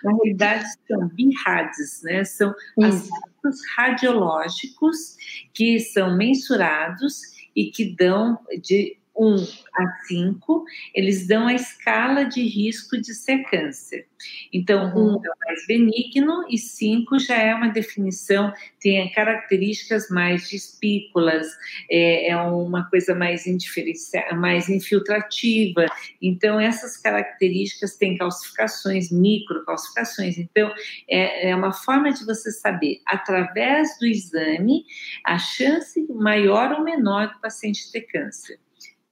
Na 0.03 0.11
realidade, 0.11 0.65
são 0.87 1.07
BIRADs, 1.07 2.01
né? 2.03 2.23
São 2.25 2.53
Isso 2.77 3.09
radiológicos 3.77 5.15
que 5.53 5.79
são 5.79 6.15
mensurados 6.15 7.21
e 7.55 7.71
que 7.71 7.95
dão 7.95 8.39
de 8.61 8.97
1 9.15 9.35
a 9.75 10.05
5, 10.07 10.65
eles 10.93 11.27
dão 11.27 11.47
a 11.47 11.53
escala 11.53 12.23
de 12.23 12.41
risco 12.41 12.99
de 12.99 13.13
ser 13.13 13.43
câncer. 13.43 14.07
Então, 14.51 14.93
1 14.95 14.97
uhum. 14.97 15.21
é 15.23 15.45
mais 15.45 15.67
benigno 15.67 16.45
e 16.49 16.57
5 16.57 17.19
já 17.19 17.35
é 17.35 17.53
uma 17.53 17.69
definição, 17.69 18.53
tem 18.79 19.11
características 19.11 20.09
mais 20.09 20.49
dispículas, 20.49 21.47
é, 21.89 22.29
é 22.29 22.37
uma 22.37 22.89
coisa 22.89 23.13
mais, 23.13 23.45
mais 24.35 24.69
infiltrativa. 24.69 25.85
Então, 26.21 26.59
essas 26.59 26.97
características 26.97 27.95
têm 27.97 28.17
calcificações, 28.17 29.11
microcalcificações. 29.11 30.37
Então, 30.37 30.73
é, 31.09 31.49
é 31.49 31.55
uma 31.55 31.73
forma 31.73 32.11
de 32.11 32.25
você 32.25 32.51
saber, 32.51 33.01
através 33.05 33.97
do 33.99 34.05
exame, 34.05 34.85
a 35.25 35.37
chance 35.37 36.05
maior 36.13 36.71
ou 36.73 36.83
menor 36.83 37.33
do 37.33 37.39
paciente 37.39 37.91
ter 37.91 38.01
câncer 38.01 38.59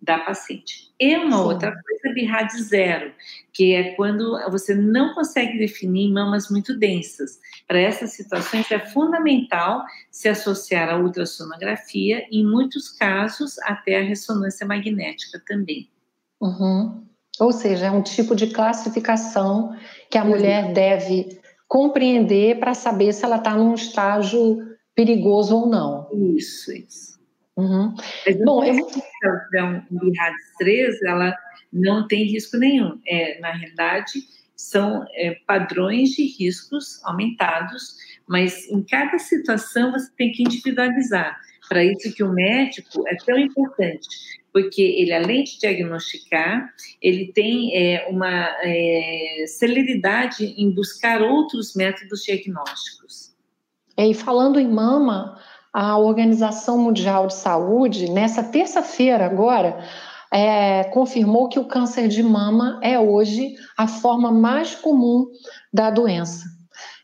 da 0.01 0.19
paciente. 0.19 0.91
E 0.99 1.15
uma 1.15 1.37
Sim. 1.37 1.43
outra 1.43 1.71
coisa 1.71 2.09
é 2.09 2.13
BIRAD 2.13 2.63
zero, 2.63 3.11
que 3.53 3.73
é 3.73 3.95
quando 3.95 4.39
você 4.49 4.73
não 4.73 5.13
consegue 5.13 5.57
definir 5.57 6.11
mamas 6.11 6.49
muito 6.49 6.77
densas. 6.77 7.39
Para 7.67 7.79
essas 7.79 8.13
situações 8.13 8.69
é 8.71 8.79
fundamental 8.79 9.83
se 10.09 10.27
associar 10.27 10.89
à 10.89 10.97
ultrassonografia, 10.97 12.25
em 12.31 12.45
muitos 12.45 12.89
casos 12.89 13.59
até 13.59 13.99
a 13.99 14.03
ressonância 14.03 14.65
magnética 14.65 15.41
também. 15.45 15.89
Uhum. 16.39 17.03
Ou 17.39 17.51
seja, 17.51 17.87
é 17.87 17.91
um 17.91 18.01
tipo 18.01 18.35
de 18.35 18.47
classificação 18.47 19.75
que 20.09 20.17
a 20.17 20.25
mulher 20.25 20.73
deve 20.73 21.39
compreender 21.67 22.59
para 22.59 22.73
saber 22.73 23.13
se 23.13 23.23
ela 23.23 23.37
está 23.37 23.55
num 23.55 23.73
estágio 23.73 24.57
perigoso 24.93 25.55
ou 25.55 25.67
não. 25.67 26.09
Isso, 26.35 26.71
isso. 26.71 27.10
Uhum. 27.61 27.95
Mas 28.25 28.37
Bom, 28.43 28.63
eu... 28.63 28.87
tiver 28.87 29.63
um 29.63 29.81
BIRADS 29.91 30.41
3, 30.57 31.01
ela 31.03 31.35
não 31.71 32.07
tem 32.07 32.23
risco 32.23 32.57
nenhum. 32.57 32.99
É, 33.07 33.39
na 33.39 33.51
realidade, 33.51 34.19
são 34.55 35.05
é, 35.13 35.37
padrões 35.45 36.09
de 36.09 36.25
riscos 36.37 37.03
aumentados, 37.03 37.95
mas 38.27 38.67
em 38.69 38.83
cada 38.83 39.17
situação 39.19 39.91
você 39.91 40.09
tem 40.17 40.31
que 40.31 40.43
individualizar. 40.43 41.39
Para 41.69 41.83
isso 41.85 42.13
que 42.13 42.23
o 42.23 42.33
médico 42.33 43.07
é 43.07 43.15
tão 43.25 43.37
importante, 43.37 44.07
porque 44.51 44.81
ele, 44.81 45.13
além 45.13 45.43
de 45.43 45.59
diagnosticar, 45.59 46.69
ele 47.01 47.31
tem 47.31 47.71
é, 47.75 48.07
uma 48.09 48.49
é, 48.61 49.45
celeridade 49.47 50.45
em 50.45 50.69
buscar 50.73 51.21
outros 51.21 51.73
métodos 51.75 52.23
diagnósticos. 52.23 53.31
E 53.97 54.13
falando 54.13 54.59
em 54.59 54.67
mama, 54.67 55.39
a 55.73 55.97
Organização 55.97 56.77
Mundial 56.77 57.27
de 57.27 57.33
Saúde, 57.33 58.09
nessa 58.09 58.43
terça-feira 58.43 59.25
agora, 59.25 59.83
é, 60.31 60.85
confirmou 60.85 61.49
que 61.49 61.59
o 61.59 61.65
câncer 61.65 62.07
de 62.07 62.23
mama 62.23 62.79
é 62.81 62.99
hoje 62.99 63.55
a 63.77 63.87
forma 63.87 64.31
mais 64.31 64.75
comum 64.75 65.27
da 65.73 65.89
doença. 65.89 66.45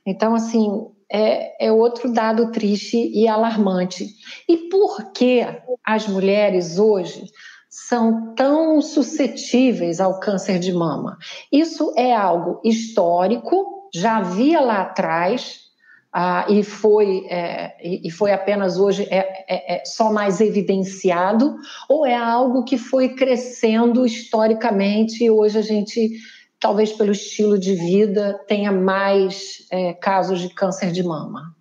Então, 0.06 0.34
assim, 0.34 0.88
é, 1.12 1.68
é, 1.68 1.72
outro 1.72 2.12
dado 2.12 2.52
triste 2.52 2.98
e 2.98 3.28
alarmante. 3.28 4.08
E 4.48 4.70
por 4.70 5.12
que 5.12 5.46
as 5.86 6.08
mulheres 6.08 6.80
hoje 6.80 7.26
são 7.70 8.34
tão 8.34 8.82
suscetíveis 8.82 10.00
ao 10.00 10.20
câncer 10.20 10.60
de 10.60 10.72
mama? 10.72 11.18
Isso 11.52 11.94
é 11.98 12.16
algo 12.16 12.62
histórico, 12.64 13.90
já 13.94 14.18
havia 14.18 14.60
lá 14.62 14.82
atrás, 14.82 15.67
ah, 16.12 16.46
e, 16.50 16.64
foi, 16.64 17.26
é, 17.30 17.76
e 17.84 18.10
foi 18.10 18.32
apenas 18.32 18.78
hoje 18.78 19.04
é, 19.10 19.46
é, 19.48 19.76
é, 19.76 19.86
só 19.86 20.12
mais 20.12 20.40
evidenciado, 20.40 21.56
ou 21.90 22.06
é 22.06 22.16
algo 22.16 22.64
que 22.64 22.78
foi 22.78 23.10
crescendo 23.10 24.06
historicamente 24.06 25.24
e 25.24 25.30
hoje 25.30 25.58
a 25.58 25.62
gente, 25.62 26.12
talvez 26.60 26.92
pelo 26.94 27.12
estilo 27.12 27.60
de 27.60 27.76
vida, 27.76 28.40
tenha 28.48 28.72
mais 28.72 29.68
é, 29.72 29.94
casos 29.94 30.42
de 30.42 30.50
câncer 30.50 30.92
de 30.92 31.04
mama? 31.04 31.56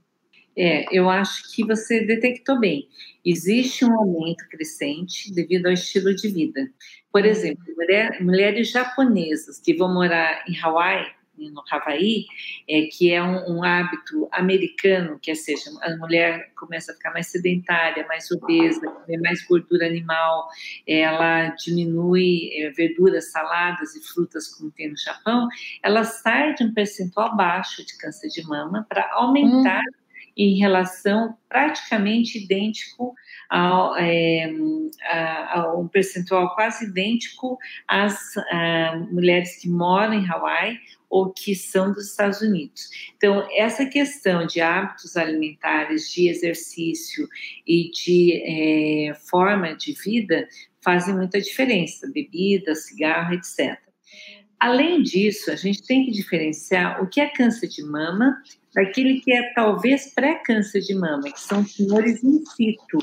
É, 0.57 0.87
eu 0.91 1.11
acho 1.11 1.55
que 1.55 1.63
você 1.63 2.07
detectou 2.07 2.59
bem. 2.59 2.89
Existe 3.23 3.85
um 3.85 3.93
aumento 3.93 4.49
crescente 4.49 5.31
devido 5.35 5.67
ao 5.67 5.73
estilo 5.73 6.15
de 6.15 6.29
vida. 6.29 6.71
Por 7.13 7.21
uhum. 7.23 7.27
exemplo, 7.27 7.65
mulher, 7.77 8.23
mulheres 8.23 8.71
japonesas 8.71 9.59
que 9.59 9.75
vão 9.75 9.93
morar 9.93 10.45
em 10.49 10.59
Hawaii 10.59 11.16
no 11.39 11.63
Havaí, 11.71 12.27
é, 12.69 12.83
que 12.83 13.13
é 13.13 13.23
um, 13.23 13.57
um, 13.57 13.65
hábito 13.65 14.29
americano, 14.33 15.19
que 15.21 15.31
é, 15.31 15.35
seja, 15.35 15.71
a 15.83 15.97
mulher 15.97 16.53
começa 16.57 16.93
a 16.93 16.95
ficar 16.95 17.13
mais 17.13 17.27
sedentária, 17.27 18.07
mais 18.07 18.31
obesa, 18.31 18.81
comer 18.81 19.19
mais 19.19 19.47
gordura 19.47 19.87
animal, 19.87 20.49
ela 20.87 21.49
diminui 21.51 22.51
é, 22.55 22.71
verduras, 22.71 23.31
saladas 23.31 23.95
e 23.95 24.03
frutas, 24.07 24.49
como 24.49 24.71
tem 24.71 24.91
no 24.91 24.97
Japão, 24.97 25.49
ela 25.83 26.05
sai 26.05 26.55
de 26.55 26.65
um 26.65 26.73
percentual 26.73 27.37
baixo 27.37 27.85
de 27.85 27.97
câncer 27.99 28.29
de 28.29 28.43
mama 28.47 28.87
para 28.89 29.09
aumentar 29.13 29.81
hum. 29.81 30.33
em 30.37 30.59
relação 30.59 31.37
praticamente 31.49 32.39
idêntico 32.39 33.15
a, 33.51 33.95
é, 33.99 34.51
a, 35.05 35.61
a, 35.61 35.75
um 35.79 35.89
percentual 35.89 36.55
quase 36.55 36.87
idêntico 36.87 37.59
às 37.87 38.37
a, 38.37 38.97
mulheres 39.11 39.61
que 39.61 39.69
moram 39.69 40.15
em 40.15 40.29
Hawaii 40.29 40.79
ou 41.09 41.33
que 41.33 41.55
são 41.55 41.93
dos 41.93 42.11
Estados 42.11 42.41
Unidos. 42.41 42.89
Então, 43.17 43.47
essa 43.53 43.87
questão 43.87 44.47
de 44.47 44.61
hábitos 44.61 45.17
alimentares, 45.17 46.11
de 46.13 46.29
exercício 46.29 47.29
e 47.67 47.91
de 47.91 48.43
é, 48.45 49.15
forma 49.15 49.75
de 49.77 49.93
vida 49.93 50.49
fazem 50.83 51.15
muita 51.15 51.41
diferença, 51.41 52.11
bebida, 52.13 52.75
cigarro, 52.75 53.35
etc. 53.35 53.79
Além 54.59 55.03
disso, 55.03 55.51
a 55.51 55.57
gente 55.57 55.83
tem 55.83 56.05
que 56.07 56.13
diferenciar 56.13 57.03
o 57.03 57.09
que 57.09 57.21
é 57.21 57.29
câncer 57.29 57.69
de 57.69 57.83
mama 57.83 58.41
daquele 58.75 59.21
que 59.21 59.33
é 59.33 59.53
talvez 59.55 60.13
pré-câncer 60.15 60.81
de 60.81 60.95
mama, 60.95 61.31
que 61.33 61.41
são 61.41 61.65
tumores 61.65 62.23
in 62.23 62.45
situ, 62.45 62.99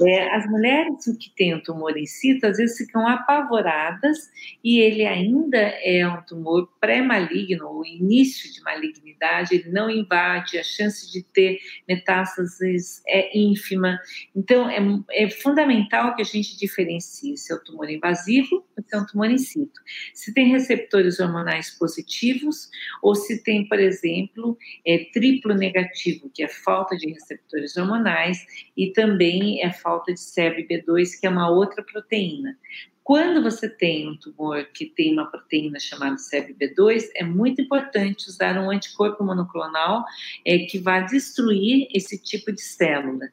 é, 0.00 0.34
as 0.34 0.46
mulheres 0.46 1.06
que 1.18 1.30
têm 1.34 1.54
o 1.54 1.62
tumor 1.62 1.96
em 1.96 2.04
situ, 2.04 2.46
às 2.46 2.58
vezes 2.58 2.76
ficam 2.76 3.06
apavoradas 3.06 4.30
e 4.62 4.78
ele 4.80 5.06
ainda 5.06 5.58
é 5.58 6.06
um 6.06 6.20
tumor 6.22 6.68
pré-maligno, 6.78 7.70
o 7.70 7.84
início 7.84 8.52
de 8.52 8.60
malignidade, 8.62 9.54
ele 9.54 9.70
não 9.70 9.88
invade, 9.88 10.58
a 10.58 10.62
chance 10.62 11.10
de 11.10 11.22
ter 11.22 11.58
metástases 11.88 13.02
é 13.06 13.38
ínfima. 13.38 13.98
Então, 14.34 14.68
é, 14.68 14.78
é 15.12 15.30
fundamental 15.30 16.14
que 16.14 16.22
a 16.22 16.26
gente 16.26 16.58
diferencie 16.58 17.36
se 17.36 17.52
é 17.52 17.56
o 17.56 17.64
tumor 17.64 17.88
invasivo 17.88 18.66
ou 18.76 18.84
se 18.84 18.94
é 18.94 18.98
um 18.98 19.06
tumor 19.06 19.30
in 19.30 19.38
situ. 19.38 19.80
Se 20.12 20.34
tem 20.34 20.48
receptores 20.48 21.18
hormonais 21.20 21.70
positivos 21.70 22.68
ou 23.02 23.14
se 23.14 23.42
tem, 23.42 23.66
por 23.66 23.78
exemplo, 23.78 24.58
é, 24.86 25.06
triplo 25.12 25.54
negativo, 25.54 26.30
que 26.34 26.42
é 26.42 26.48
falta 26.48 26.96
de 26.96 27.10
receptores 27.10 27.76
hormonais, 27.76 28.44
e 28.76 28.92
também 28.92 29.62
é 29.62 29.72
de 30.06 30.20
CERB-B2, 30.20 31.20
que 31.20 31.26
é 31.26 31.30
uma 31.30 31.48
outra 31.48 31.82
proteína. 31.82 32.58
Quando 33.06 33.40
você 33.40 33.68
tem 33.68 34.08
um 34.08 34.16
tumor 34.16 34.64
que 34.74 34.86
tem 34.86 35.12
uma 35.12 35.30
proteína 35.30 35.78
chamada 35.78 36.16
CERB-B2, 36.16 37.10
é 37.14 37.22
muito 37.22 37.62
importante 37.62 38.28
usar 38.28 38.58
um 38.58 38.68
anticorpo 38.68 39.22
monoclonal 39.22 40.04
é, 40.44 40.58
que 40.58 40.78
vai 40.80 41.06
destruir 41.06 41.86
esse 41.94 42.20
tipo 42.20 42.50
de 42.50 42.60
célula. 42.60 43.26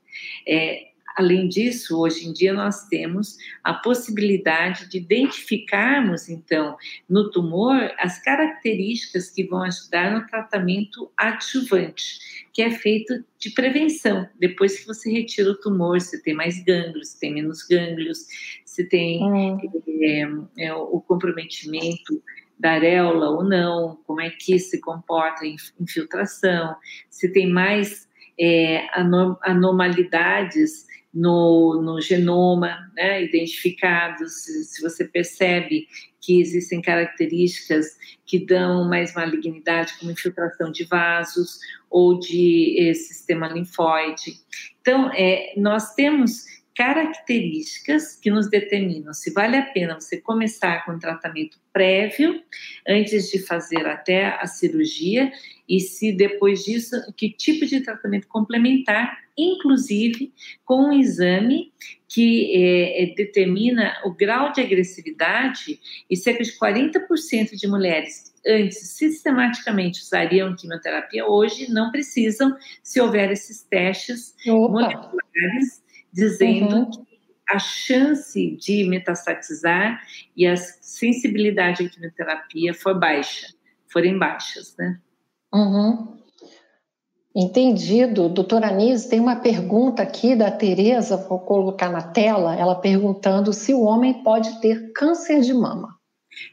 É, 0.48 0.93
Além 1.16 1.48
disso, 1.48 2.00
hoje 2.00 2.28
em 2.28 2.34
dia 2.34 2.54
nós 2.54 2.88
temos 2.88 3.38
a 3.64 3.74
possibilidade 3.74 4.90
de 4.90 4.98
identificarmos, 4.98 6.30
então, 6.30 6.76
no 7.08 7.30
tumor, 7.30 7.92
as 8.00 8.22
características 8.22 9.30
que 9.30 9.44
vão 9.44 9.64
ajudar 9.64 10.12
no 10.12 10.26
tratamento 10.26 11.12
adjuvante, 11.16 12.46
que 12.52 12.62
é 12.62 12.72
feito 12.72 13.24
de 13.38 13.52
prevenção. 13.52 14.28
Depois 14.40 14.80
que 14.80 14.88
você 14.88 15.12
retira 15.12 15.52
o 15.52 15.60
tumor, 15.60 16.02
se 16.02 16.22
tem 16.24 16.34
mais 16.34 16.64
gânglios, 16.64 17.10
se 17.10 17.20
tem 17.20 17.34
menos 17.34 17.64
gânglios, 17.68 18.26
se 18.66 18.84
tem 18.86 19.24
hum. 19.24 19.58
é, 20.02 20.66
é, 20.66 20.74
o 20.74 21.00
comprometimento 21.02 22.22
da 22.58 22.72
areola 22.72 23.30
ou 23.30 23.44
não, 23.44 24.00
como 24.08 24.22
é 24.22 24.30
que 24.30 24.58
se 24.58 24.80
comporta 24.80 25.44
a 25.44 25.48
infiltração, 25.80 26.76
se 27.10 27.32
tem 27.32 27.52
mais 27.52 28.08
é, 28.40 28.88
anormalidades 29.42 30.86
no, 31.14 31.80
no 31.82 32.02
genoma, 32.02 32.92
né, 32.96 33.24
identificados, 33.24 34.44
se, 34.44 34.64
se 34.64 34.82
você 34.82 35.06
percebe 35.06 35.88
que 36.20 36.42
existem 36.42 36.82
características 36.82 37.86
que 38.26 38.44
dão 38.44 38.88
mais 38.88 39.14
malignidade, 39.14 39.94
como 40.00 40.12
infiltração 40.12 40.72
de 40.72 40.86
vasos 40.86 41.60
ou 41.90 42.18
de 42.18 42.76
eh, 42.80 42.94
sistema 42.94 43.48
linfóide. 43.48 44.40
Então, 44.82 45.12
é, 45.14 45.54
nós 45.56 45.94
temos 45.94 46.46
características 46.76 48.16
que 48.16 48.32
nos 48.32 48.50
determinam 48.50 49.14
se 49.14 49.32
vale 49.32 49.58
a 49.58 49.66
pena 49.66 50.00
você 50.00 50.20
começar 50.20 50.84
com 50.86 50.98
tratamento 50.98 51.60
prévio, 51.72 52.42
antes 52.88 53.30
de 53.30 53.40
fazer 53.40 53.86
até 53.86 54.26
a 54.26 54.48
cirurgia, 54.48 55.32
e 55.68 55.80
se 55.80 56.12
depois 56.12 56.64
disso, 56.64 56.96
que 57.16 57.30
tipo 57.30 57.66
de 57.66 57.82
tratamento 57.82 58.28
complementar, 58.28 59.18
inclusive 59.38 60.34
com 60.66 60.90
um 60.90 60.94
exame 60.94 61.72
que 62.08 62.52
é, 62.56 63.14
determina 63.16 63.94
o 64.06 64.12
grau 64.14 64.52
de 64.52 64.62
agressividade, 64.62 65.80
e 66.10 66.16
cerca 66.16 66.44
de 66.44 66.52
40% 66.58 67.56
de 67.56 67.68
mulheres 67.68 68.34
antes 68.46 68.90
sistematicamente 68.90 70.02
usariam 70.02 70.56
quimioterapia, 70.56 71.26
hoje 71.26 71.72
não 71.72 71.92
precisam, 71.92 72.56
se 72.84 73.00
houver 73.02 73.32
esses 73.32 73.64
testes 73.64 74.36
Opa. 74.48 74.72
moleculares 74.72 75.82
dizendo 76.12 76.76
uhum. 76.76 76.92
que 76.92 77.14
a 77.50 77.58
chance 77.58 78.56
de 78.58 78.84
metastatizar 78.86 80.02
e 80.36 80.46
a 80.46 80.56
sensibilidade 80.56 81.86
à 81.86 81.90
quimioterapia 81.90 82.74
foi 82.74 82.94
baixa, 82.94 83.48
forem 83.88 84.18
baixas, 84.18 84.76
né? 84.78 85.00
Uhum. 85.54 86.18
Entendido. 87.36 88.30
Doutora 88.30 88.68
Anise, 88.68 89.10
tem 89.10 89.20
uma 89.20 89.36
pergunta 89.36 90.04
aqui 90.04 90.36
da 90.36 90.52
Tereza, 90.52 91.18
vou 91.18 91.40
colocar 91.40 91.90
na 91.90 92.02
tela, 92.02 92.56
ela 92.56 92.76
perguntando 92.76 93.54
se 93.54 93.74
o 93.74 93.82
homem 93.82 94.24
pode 94.24 94.62
ter 94.62 94.92
câncer 94.94 95.42
de 95.42 95.54
mama. 95.54 95.98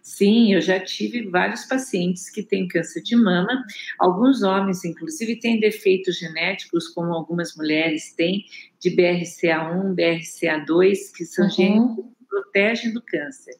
Sim, 0.03 0.53
eu 0.53 0.61
já 0.61 0.79
tive 0.79 1.29
vários 1.31 1.65
pacientes 1.65 2.29
que 2.29 2.43
têm 2.43 2.69
câncer 2.69 3.03
de 3.03 3.17
mama. 3.17 3.65
Alguns 3.99 4.43
homens, 4.43 4.85
inclusive, 4.85 5.37
têm 5.37 5.59
defeitos 5.59 6.19
genéticos, 6.19 6.89
como 6.89 7.13
algumas 7.13 7.57
mulheres 7.57 8.15
têm, 8.15 8.45
de 8.79 8.91
BRCA1, 8.91 9.95
BRCA2, 9.95 11.13
que 11.17 11.25
são 11.25 11.47
uhum. 11.47 11.51
genes 11.51 12.11
protegem 12.31 12.95
do 12.95 13.03
câncer. 13.03 13.55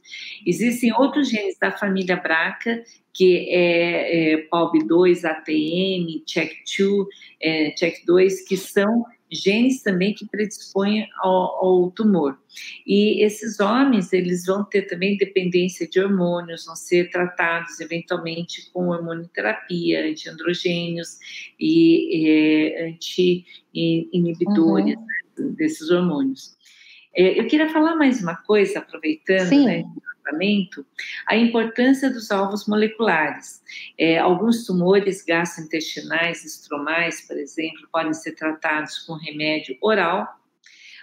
Existem 0.47 0.95
outros 0.95 1.29
genes 1.29 1.59
da 1.59 1.73
família 1.73 2.17
BRCA, 2.17 2.85
que 3.13 3.51
é, 3.51 4.35
é 4.35 4.49
PALB2, 4.49 5.25
ATM, 5.25 6.23
CHEK2, 6.25 7.07
é, 7.43 7.75
CHEK2, 7.75 8.47
que 8.47 8.57
são 8.57 9.05
genes 9.31 9.83
também 9.83 10.13
que 10.13 10.27
predispõem 10.27 11.07
ao, 11.19 11.65
ao, 11.65 11.91
tumor. 11.93 12.37
E 12.87 13.25
esses 13.25 13.61
homens, 13.61 14.13
eles 14.13 14.45
vão 14.45 14.65
ter 14.65 14.83
também 14.83 15.17
dependência 15.17 15.89
de 15.89 16.01
hormônios, 16.01 16.67
vão 16.67 16.75
ser 16.75 17.09
tratados 17.11 17.79
eventualmente 17.81 18.69
com 18.73 18.89
hormonoterapia, 18.89 20.05
antiandrogênios 20.05 21.17
e, 21.59 22.17
e 22.17 22.75
anti-inibidores 22.89 24.97
uhum. 25.39 25.55
desses 25.55 25.89
hormônios. 25.91 26.59
É, 27.21 27.39
eu 27.39 27.47
queria 27.47 27.69
falar 27.69 27.97
mais 27.97 28.23
uma 28.23 28.35
coisa, 28.35 28.79
aproveitando, 28.79 29.51
Sim. 29.51 29.67
né? 29.67 29.85
tratamento, 30.23 30.87
a 31.27 31.37
importância 31.37 32.11
dos 32.11 32.31
alvos 32.31 32.67
moleculares. 32.67 33.63
É, 33.99 34.19
alguns 34.19 34.65
tumores 34.65 35.23
gastrointestinais, 35.23 36.47
estromais, 36.47 37.21
por 37.27 37.37
exemplo, 37.37 37.87
podem 37.93 38.15
ser 38.15 38.33
tratados 38.33 39.01
com 39.01 39.15
remédio 39.15 39.77
oral. 39.83 40.27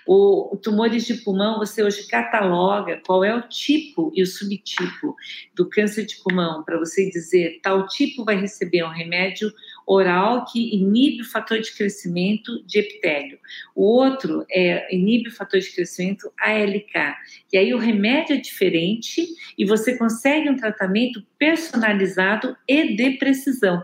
O, 0.08 0.56
o 0.56 0.58
tumores 0.58 1.06
de 1.06 1.16
pulmão, 1.16 1.60
você 1.60 1.84
hoje 1.84 2.08
cataloga 2.08 3.00
qual 3.06 3.24
é 3.24 3.36
o 3.36 3.42
tipo 3.42 4.12
e 4.16 4.24
o 4.24 4.26
subtipo 4.26 5.16
do 5.54 5.70
câncer 5.70 6.06
de 6.06 6.16
pulmão, 6.24 6.64
para 6.64 6.80
você 6.80 7.10
dizer 7.12 7.60
tal 7.62 7.86
tipo 7.88 8.24
vai 8.24 8.38
receber 8.38 8.84
um 8.84 8.90
remédio 8.90 9.52
oral 9.88 10.46
que 10.46 10.76
inibe 10.76 11.22
o 11.22 11.32
fator 11.32 11.60
de 11.60 11.74
crescimento 11.74 12.62
de 12.66 12.80
epitélio. 12.80 13.40
O 13.74 13.84
outro 13.84 14.46
é 14.52 14.94
inibe 14.94 15.30
o 15.30 15.34
fator 15.34 15.60
de 15.60 15.72
crescimento 15.74 16.32
ALK. 16.40 17.16
E 17.54 17.58
aí 17.58 17.74
o 17.74 17.78
remédio 17.78 18.36
é 18.36 18.40
diferente 18.40 19.26
e 19.58 19.66
você 19.66 19.98
consegue 19.98 20.50
um 20.50 20.58
tratamento 20.58 21.26
personalizado 21.40 22.56
e 22.68 22.96
de 22.96 23.12
precisão. 23.12 23.82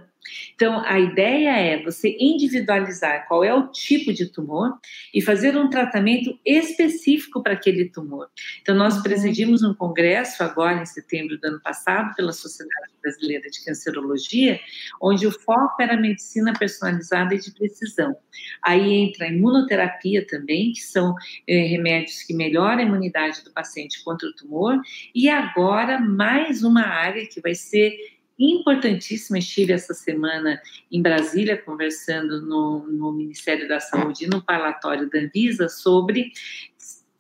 Então, 0.56 0.84
a 0.86 1.00
ideia 1.00 1.58
é 1.58 1.84
você 1.84 2.16
individualizar 2.20 3.28
qual 3.28 3.44
é 3.44 3.54
o 3.54 3.68
tipo 3.68 4.14
de 4.14 4.28
tumor 4.28 4.78
e 5.14 5.22
fazer 5.22 5.58
um 5.58 5.70
tratamento 5.70 6.38
específico 6.46 7.42
para 7.42 7.54
aquele 7.54 7.90
tumor. 7.90 8.30
Então, 8.62 8.76
nós 8.76 8.98
uhum. 8.98 9.04
presidimos 9.04 9.64
um 9.64 9.74
congresso 9.74 10.44
agora 10.44 10.82
em 10.82 10.86
setembro 10.86 11.38
do 11.40 11.46
ano 11.46 11.62
passado 11.62 12.14
pela 12.16 12.32
Sociedade 12.32 12.94
Brasileira 13.02 13.50
de 13.50 13.64
Cancerologia, 13.64 14.60
onde 15.02 15.28
o 15.28 15.32
foco 15.32 15.82
era 15.82 15.94
a 15.94 16.00
medicina 16.00 16.54
personalizada 16.58 17.36
e 17.36 17.40
de 17.40 17.52
precisão. 17.52 18.16
Aí 18.62 18.94
entra 18.94 19.26
a 19.26 19.30
imunoterapia 19.30 20.26
também, 20.26 20.72
que 20.72 20.82
são 20.82 21.14
é, 21.48 21.58
remédios 21.68 22.24
que 22.24 22.34
melhoram 22.34 22.80
a 22.80 22.84
imunidade 22.84 23.44
do 23.44 23.52
paciente 23.52 24.04
contra 24.04 24.28
o 24.28 24.34
tumor, 24.34 24.80
e 25.14 25.30
agora 25.30 26.00
mais 26.00 26.64
uma 26.64 26.84
área 26.86 27.28
que 27.28 27.42
vai 27.42 27.54
ser 27.54 27.94
importantíssima. 28.38 29.38
Estive 29.38 29.74
essa 29.74 29.94
semana 29.94 30.62
em 30.92 31.02
Brasília 31.02 31.58
conversando 31.58 32.42
no, 32.42 32.88
no 32.88 33.12
Ministério 33.12 33.68
da 33.68 33.80
Saúde, 33.80 34.28
no 34.28 34.42
parlatório 34.42 35.10
da 35.10 35.20
Anvisa, 35.20 35.70
sobre 35.70 36.32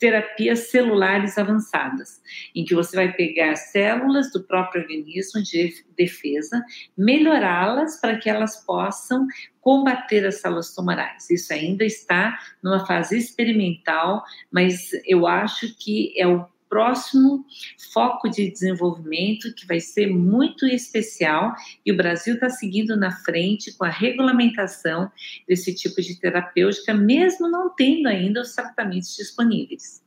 terapias 0.03 0.69
celulares 0.69 1.37
avançadas, 1.37 2.21
em 2.53 2.65
que 2.65 2.75
você 2.75 2.93
vai 2.93 3.13
pegar 3.13 3.55
células 3.55 4.33
do 4.33 4.43
próprio 4.43 4.81
organismo 4.81 5.41
de 5.41 5.73
defesa, 5.97 6.61
melhorá-las 6.97 8.01
para 8.01 8.17
que 8.17 8.29
elas 8.29 8.65
possam 8.65 9.25
combater 9.61 10.25
as 10.25 10.41
células 10.41 10.75
tumorais. 10.75 11.29
Isso 11.29 11.53
ainda 11.53 11.85
está 11.85 12.37
numa 12.61 12.85
fase 12.85 13.17
experimental, 13.17 14.21
mas 14.51 14.91
eu 15.05 15.25
acho 15.25 15.73
que 15.77 16.13
é 16.19 16.27
o 16.27 16.45
próximo 16.73 17.45
foco 17.93 18.27
de 18.27 18.49
desenvolvimento 18.49 19.53
que 19.53 19.67
vai 19.67 19.79
ser 19.79 20.07
muito 20.07 20.65
especial 20.65 21.53
e 21.85 21.91
o 21.91 21.95
Brasil 21.95 22.33
está 22.33 22.49
seguindo 22.49 22.97
na 22.97 23.11
frente 23.11 23.77
com 23.77 23.85
a 23.85 23.89
regulamentação 23.89 25.11
desse 25.47 25.75
tipo 25.75 26.01
de 26.01 26.19
terapêutica, 26.19 26.91
mesmo 26.91 27.47
não 27.47 27.69
tendo 27.75 28.07
ainda 28.07 28.41
os 28.41 28.55
tratamentos 28.55 29.15
disponíveis. 29.15 30.01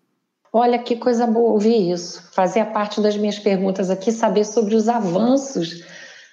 Olha 0.52 0.76
que 0.81 0.96
coisa 0.96 1.24
boa 1.24 1.52
ouvir 1.52 1.92
isso. 1.92 2.20
Fazia 2.33 2.66
parte 2.66 3.00
das 3.00 3.16
minhas 3.16 3.38
perguntas 3.38 3.88
aqui 3.88 4.11
saber 4.11 4.44
sobre 4.44 4.74
os 4.74 4.88
avanços 4.88 5.85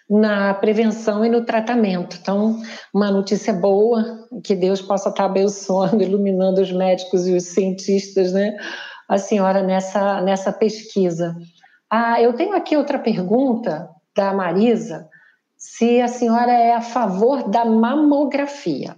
na 0.09 0.53
prevenção 0.55 1.23
e 1.23 1.29
no 1.29 1.45
tratamento. 1.45 2.17
Então, 2.19 2.59
uma 2.91 3.11
notícia 3.11 3.53
boa, 3.53 4.27
que 4.43 4.55
Deus 4.55 4.81
possa 4.81 5.09
estar 5.09 5.25
abençoando, 5.25 6.01
iluminando 6.01 6.59
os 6.59 6.71
médicos 6.71 7.27
e 7.27 7.35
os 7.35 7.43
cientistas, 7.43 8.33
né? 8.33 8.57
A 9.07 9.17
senhora 9.17 9.61
nessa, 9.61 10.21
nessa 10.21 10.51
pesquisa. 10.51 11.35
Ah, 11.89 12.21
eu 12.21 12.33
tenho 12.33 12.55
aqui 12.55 12.75
outra 12.75 12.99
pergunta 12.99 13.89
da 14.15 14.33
Marisa, 14.33 15.09
se 15.57 16.01
a 16.01 16.07
senhora 16.07 16.51
é 16.51 16.73
a 16.73 16.81
favor 16.81 17.49
da 17.49 17.65
mamografia. 17.65 18.95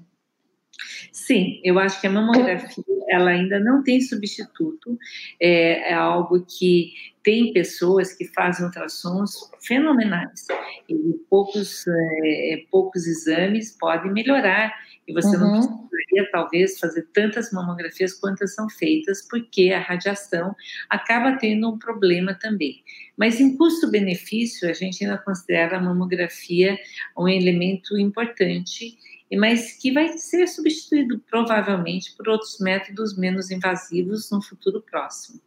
Sim, 1.11 1.61
eu 1.63 1.79
acho 1.79 1.99
que 2.01 2.07
a 2.07 2.11
mamografia 2.11 2.83
ela 3.09 3.29
ainda 3.29 3.59
não 3.59 3.83
tem 3.83 4.01
substituto, 4.01 4.97
é, 5.39 5.91
é 5.91 5.93
algo 5.93 6.45
que 6.45 6.91
tem 7.23 7.53
pessoas 7.53 8.13
que 8.13 8.25
fazem 8.25 8.65
ultrassons 8.65 9.31
fenomenais 9.61 10.45
e 10.89 10.95
poucos, 11.29 11.85
é, 11.87 12.63
poucos 12.71 13.07
exames 13.07 13.77
podem 13.79 14.11
melhorar 14.11 14.73
e 15.07 15.13
você 15.13 15.35
uhum. 15.37 15.51
não 15.51 15.89
precisaria, 16.15 16.29
talvez, 16.31 16.79
fazer 16.79 17.07
tantas 17.13 17.51
mamografias 17.51 18.13
quantas 18.13 18.55
são 18.55 18.69
feitas, 18.69 19.27
porque 19.29 19.71
a 19.71 19.79
radiação 19.79 20.55
acaba 20.89 21.37
tendo 21.37 21.69
um 21.69 21.77
problema 21.77 22.33
também. 22.33 22.83
Mas 23.17 23.39
em 23.39 23.57
custo-benefício, 23.57 24.69
a 24.69 24.73
gente 24.73 25.03
ainda 25.03 25.17
considera 25.17 25.77
a 25.77 25.81
mamografia 25.81 26.77
um 27.17 27.27
elemento 27.27 27.97
importante, 27.97 28.97
mas 29.37 29.73
que 29.73 29.91
vai 29.91 30.17
ser 30.17 30.47
substituído 30.47 31.19
provavelmente 31.29 32.15
por 32.15 32.29
outros 32.29 32.59
métodos 32.59 33.17
menos 33.17 33.51
invasivos 33.51 34.31
no 34.31 34.41
futuro 34.41 34.81
próximo. 34.81 35.41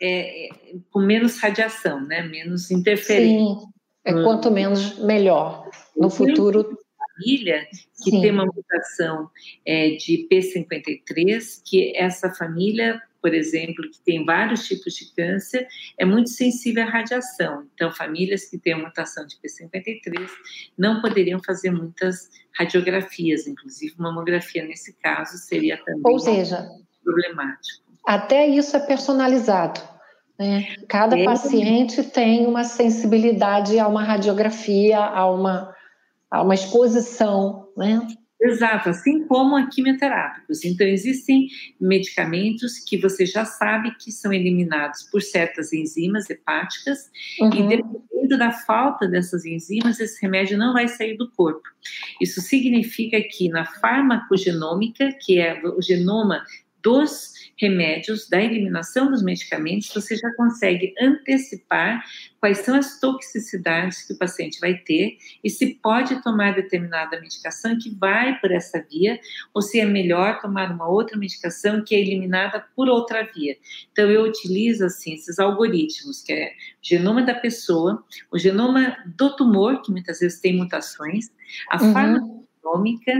É, 0.00 0.48
é, 0.48 0.50
com 0.90 1.00
menos 1.00 1.38
radiação, 1.38 2.04
né? 2.04 2.22
menos 2.22 2.70
interferência. 2.72 3.60
Sim, 3.60 3.72
é 4.04 4.12
quanto 4.12 4.50
menos 4.50 4.98
melhor. 4.98 5.70
No 5.96 6.10
futuro 6.10 6.76
família 7.22 7.66
que 8.02 8.10
Sim. 8.10 8.20
tem 8.20 8.30
uma 8.32 8.46
mutação 8.46 9.30
é, 9.64 9.90
de 9.90 10.26
P53, 10.30 11.62
que 11.64 11.96
essa 11.96 12.30
família, 12.30 13.00
por 13.20 13.32
exemplo, 13.32 13.88
que 13.90 14.00
tem 14.04 14.24
vários 14.24 14.66
tipos 14.66 14.94
de 14.94 15.14
câncer, 15.14 15.66
é 15.98 16.04
muito 16.04 16.30
sensível 16.30 16.82
à 16.82 16.86
radiação. 16.86 17.64
Então, 17.74 17.92
famílias 17.92 18.46
que 18.46 18.58
têm 18.58 18.74
mutação 18.74 19.24
de 19.26 19.36
P53 19.36 20.28
não 20.76 21.00
poderiam 21.00 21.40
fazer 21.44 21.70
muitas 21.70 22.28
radiografias, 22.58 23.46
inclusive 23.46 23.94
mamografia 23.96 24.64
nesse 24.64 24.94
caso 24.94 25.38
seria 25.38 25.76
também 25.84 26.12
Ou 26.12 26.18
seja, 26.18 26.68
problemático. 27.02 27.82
Até 28.04 28.48
isso 28.48 28.76
é 28.76 28.80
personalizado. 28.80 29.80
Né? 30.38 30.74
Cada 30.88 31.16
é. 31.16 31.24
paciente 31.24 32.02
tem 32.02 32.46
uma 32.46 32.64
sensibilidade 32.64 33.78
a 33.78 33.86
uma 33.86 34.02
radiografia, 34.02 34.98
a 34.98 35.30
uma 35.30 35.72
a 36.32 36.42
uma 36.42 36.54
exposição, 36.54 37.68
né? 37.76 38.00
Exato, 38.40 38.88
assim 38.88 39.24
como 39.28 39.54
a 39.54 39.68
quimioterápicos. 39.68 40.64
Então, 40.64 40.84
existem 40.84 41.46
medicamentos 41.78 42.78
que 42.78 42.96
você 42.96 43.24
já 43.24 43.44
sabe 43.44 43.94
que 43.96 44.10
são 44.10 44.32
eliminados 44.32 45.04
por 45.12 45.22
certas 45.22 45.72
enzimas 45.72 46.28
hepáticas, 46.28 47.10
uhum. 47.38 47.54
e 47.54 47.68
dependendo 47.68 48.38
da 48.38 48.50
falta 48.50 49.06
dessas 49.06 49.44
enzimas, 49.44 50.00
esse 50.00 50.20
remédio 50.20 50.58
não 50.58 50.72
vai 50.72 50.88
sair 50.88 51.16
do 51.16 51.30
corpo. 51.30 51.62
Isso 52.20 52.40
significa 52.40 53.20
que 53.20 53.48
na 53.48 53.64
farmacogenômica, 53.64 55.12
que 55.20 55.38
é 55.38 55.62
o 55.64 55.80
genoma 55.80 56.42
dos 56.82 57.32
remédios, 57.56 58.28
da 58.28 58.42
eliminação 58.42 59.10
dos 59.10 59.22
medicamentos, 59.22 59.92
você 59.94 60.16
já 60.16 60.32
consegue 60.34 60.94
antecipar 61.00 62.02
quais 62.40 62.58
são 62.58 62.74
as 62.74 62.98
toxicidades 62.98 64.02
que 64.02 64.14
o 64.14 64.18
paciente 64.18 64.58
vai 64.58 64.74
ter 64.74 65.16
e 65.44 65.48
se 65.48 65.74
pode 65.76 66.20
tomar 66.22 66.54
determinada 66.54 67.20
medicação 67.20 67.78
que 67.78 67.94
vai 67.94 68.38
por 68.40 68.50
essa 68.50 68.84
via 68.90 69.20
ou 69.54 69.62
se 69.62 69.78
é 69.78 69.84
melhor 69.84 70.40
tomar 70.40 70.72
uma 70.72 70.88
outra 70.88 71.16
medicação 71.16 71.84
que 71.84 71.94
é 71.94 72.00
eliminada 72.00 72.64
por 72.74 72.88
outra 72.88 73.22
via. 73.32 73.56
Então 73.92 74.10
eu 74.10 74.24
utilizo 74.24 74.84
assim 74.84 75.14
esses 75.14 75.38
algoritmos, 75.38 76.22
que 76.22 76.32
é 76.32 76.46
o 76.48 76.50
genoma 76.82 77.22
da 77.22 77.34
pessoa, 77.34 78.04
o 78.32 78.38
genoma 78.38 78.96
do 79.16 79.36
tumor, 79.36 79.80
que 79.82 79.92
muitas 79.92 80.18
vezes 80.18 80.40
tem 80.40 80.56
mutações, 80.56 81.30
a 81.70 81.80
uhum 81.80 82.42
econômica 82.62 83.12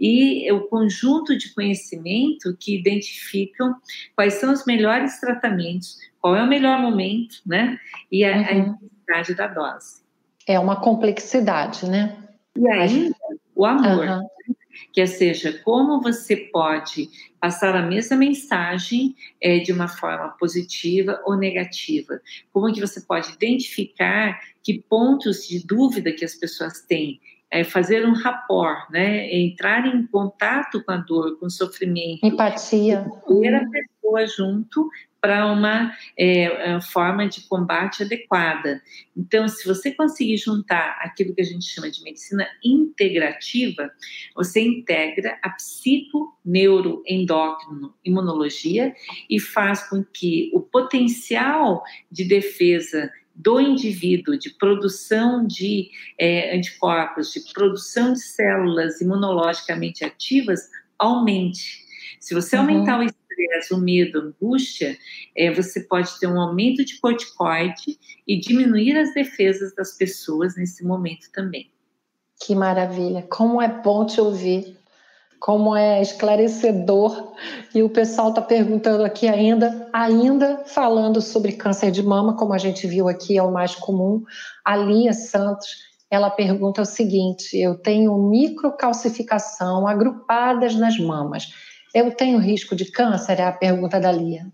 e 0.00 0.50
o 0.50 0.62
conjunto 0.68 1.36
de 1.36 1.54
conhecimento 1.54 2.56
que 2.58 2.78
identificam 2.78 3.76
quais 4.14 4.34
são 4.34 4.52
os 4.52 4.64
melhores 4.64 5.20
tratamentos, 5.20 5.98
qual 6.20 6.34
é 6.34 6.42
o 6.42 6.48
melhor 6.48 6.80
momento, 6.80 7.36
né? 7.44 7.78
E 8.10 8.24
a, 8.24 8.36
uhum. 8.36 8.44
a 8.44 8.52
intensidade 8.54 9.34
da 9.34 9.46
dose. 9.46 10.02
É 10.48 10.58
uma 10.58 10.80
complexidade, 10.80 11.88
né? 11.88 12.16
E 12.56 12.66
ainda 12.68 13.16
o 13.54 13.64
amor. 13.64 14.06
Uhum. 14.08 14.26
Que 14.92 15.06
seja, 15.06 15.58
como 15.64 16.02
você 16.02 16.36
pode 16.36 17.08
passar 17.40 17.74
a 17.74 17.80
mesma 17.80 18.14
mensagem 18.14 19.16
é, 19.40 19.58
de 19.58 19.72
uma 19.72 19.88
forma 19.88 20.28
positiva 20.38 21.18
ou 21.24 21.34
negativa? 21.34 22.20
Como 22.52 22.70
que 22.70 22.80
você 22.80 23.00
pode 23.00 23.32
identificar 23.32 24.38
que 24.62 24.84
pontos 24.86 25.48
de 25.48 25.66
dúvida 25.66 26.12
que 26.12 26.26
as 26.26 26.34
pessoas 26.34 26.82
têm 26.82 27.18
é 27.50 27.62
fazer 27.64 28.06
um 28.06 28.12
rapport, 28.12 28.90
né? 28.90 29.32
Entrar 29.32 29.86
em 29.86 30.06
contato 30.06 30.82
com 30.84 30.92
a 30.92 30.96
dor, 30.96 31.38
com 31.38 31.46
o 31.46 31.50
sofrimento. 31.50 32.24
Empatia. 32.24 33.06
Ter 33.26 33.54
a 33.54 33.64
pessoa 33.70 34.26
junto 34.26 34.88
para 35.20 35.46
uma 35.52 35.92
é, 36.16 36.74
é, 36.74 36.80
forma 36.80 37.28
de 37.28 37.40
combate 37.48 38.04
adequada. 38.04 38.80
Então, 39.16 39.48
se 39.48 39.66
você 39.66 39.90
conseguir 39.90 40.36
juntar 40.36 40.98
aquilo 41.00 41.34
que 41.34 41.40
a 41.40 41.44
gente 41.44 41.64
chama 41.64 41.90
de 41.90 42.00
medicina 42.02 42.46
integrativa, 42.64 43.90
você 44.36 44.60
integra 44.60 45.36
a 45.42 45.50
psico, 45.50 46.38
neuro, 46.44 47.02
endócrino, 47.06 47.92
imunologia 48.04 48.94
e 49.28 49.40
faz 49.40 49.88
com 49.88 50.04
que 50.04 50.50
o 50.54 50.60
potencial 50.60 51.82
de 52.10 52.24
defesa 52.24 53.10
do 53.36 53.60
indivíduo, 53.60 54.38
de 54.38 54.50
produção 54.50 55.46
de 55.46 55.90
é, 56.18 56.56
anticorpos, 56.56 57.32
de 57.32 57.40
produção 57.52 58.14
de 58.14 58.20
células 58.20 59.00
imunologicamente 59.00 60.04
ativas, 60.04 60.70
aumente. 60.98 61.84
Se 62.18 62.34
você 62.34 62.56
uhum. 62.56 62.62
aumentar 62.62 62.98
o 62.98 63.02
estresse, 63.02 63.74
o 63.74 63.78
medo, 63.78 64.18
a 64.18 64.22
angústia, 64.22 64.96
é, 65.36 65.52
você 65.52 65.80
pode 65.80 66.18
ter 66.18 66.26
um 66.26 66.40
aumento 66.40 66.84
de 66.84 66.98
corticoide 66.98 67.98
e 68.26 68.40
diminuir 68.40 68.96
as 68.96 69.12
defesas 69.12 69.74
das 69.74 69.96
pessoas 69.96 70.56
nesse 70.56 70.82
momento 70.82 71.30
também. 71.32 71.70
Que 72.42 72.54
maravilha! 72.54 73.22
Como 73.22 73.60
é 73.60 73.68
bom 73.68 74.06
te 74.06 74.20
ouvir 74.20 74.75
como 75.40 75.76
é 75.76 76.00
esclarecedor. 76.00 77.32
E 77.74 77.82
o 77.82 77.90
pessoal 77.90 78.30
está 78.30 78.42
perguntando 78.42 79.04
aqui 79.04 79.28
ainda, 79.28 79.88
ainda 79.92 80.62
falando 80.66 81.20
sobre 81.20 81.52
câncer 81.52 81.90
de 81.90 82.02
mama, 82.02 82.36
como 82.36 82.52
a 82.52 82.58
gente 82.58 82.86
viu 82.86 83.08
aqui, 83.08 83.36
é 83.36 83.42
o 83.42 83.52
mais 83.52 83.74
comum. 83.74 84.22
A 84.64 84.76
Lia 84.76 85.12
Santos, 85.12 85.68
ela 86.10 86.30
pergunta 86.30 86.82
o 86.82 86.86
seguinte: 86.86 87.56
eu 87.56 87.76
tenho 87.76 88.16
microcalcificação 88.16 89.86
agrupadas 89.86 90.74
nas 90.74 90.98
mamas. 90.98 91.48
Eu 91.94 92.14
tenho 92.14 92.38
risco 92.38 92.76
de 92.76 92.90
câncer? 92.90 93.40
É 93.40 93.44
a 93.44 93.52
pergunta 93.52 93.98
da 93.98 94.12
Lia. 94.12 94.46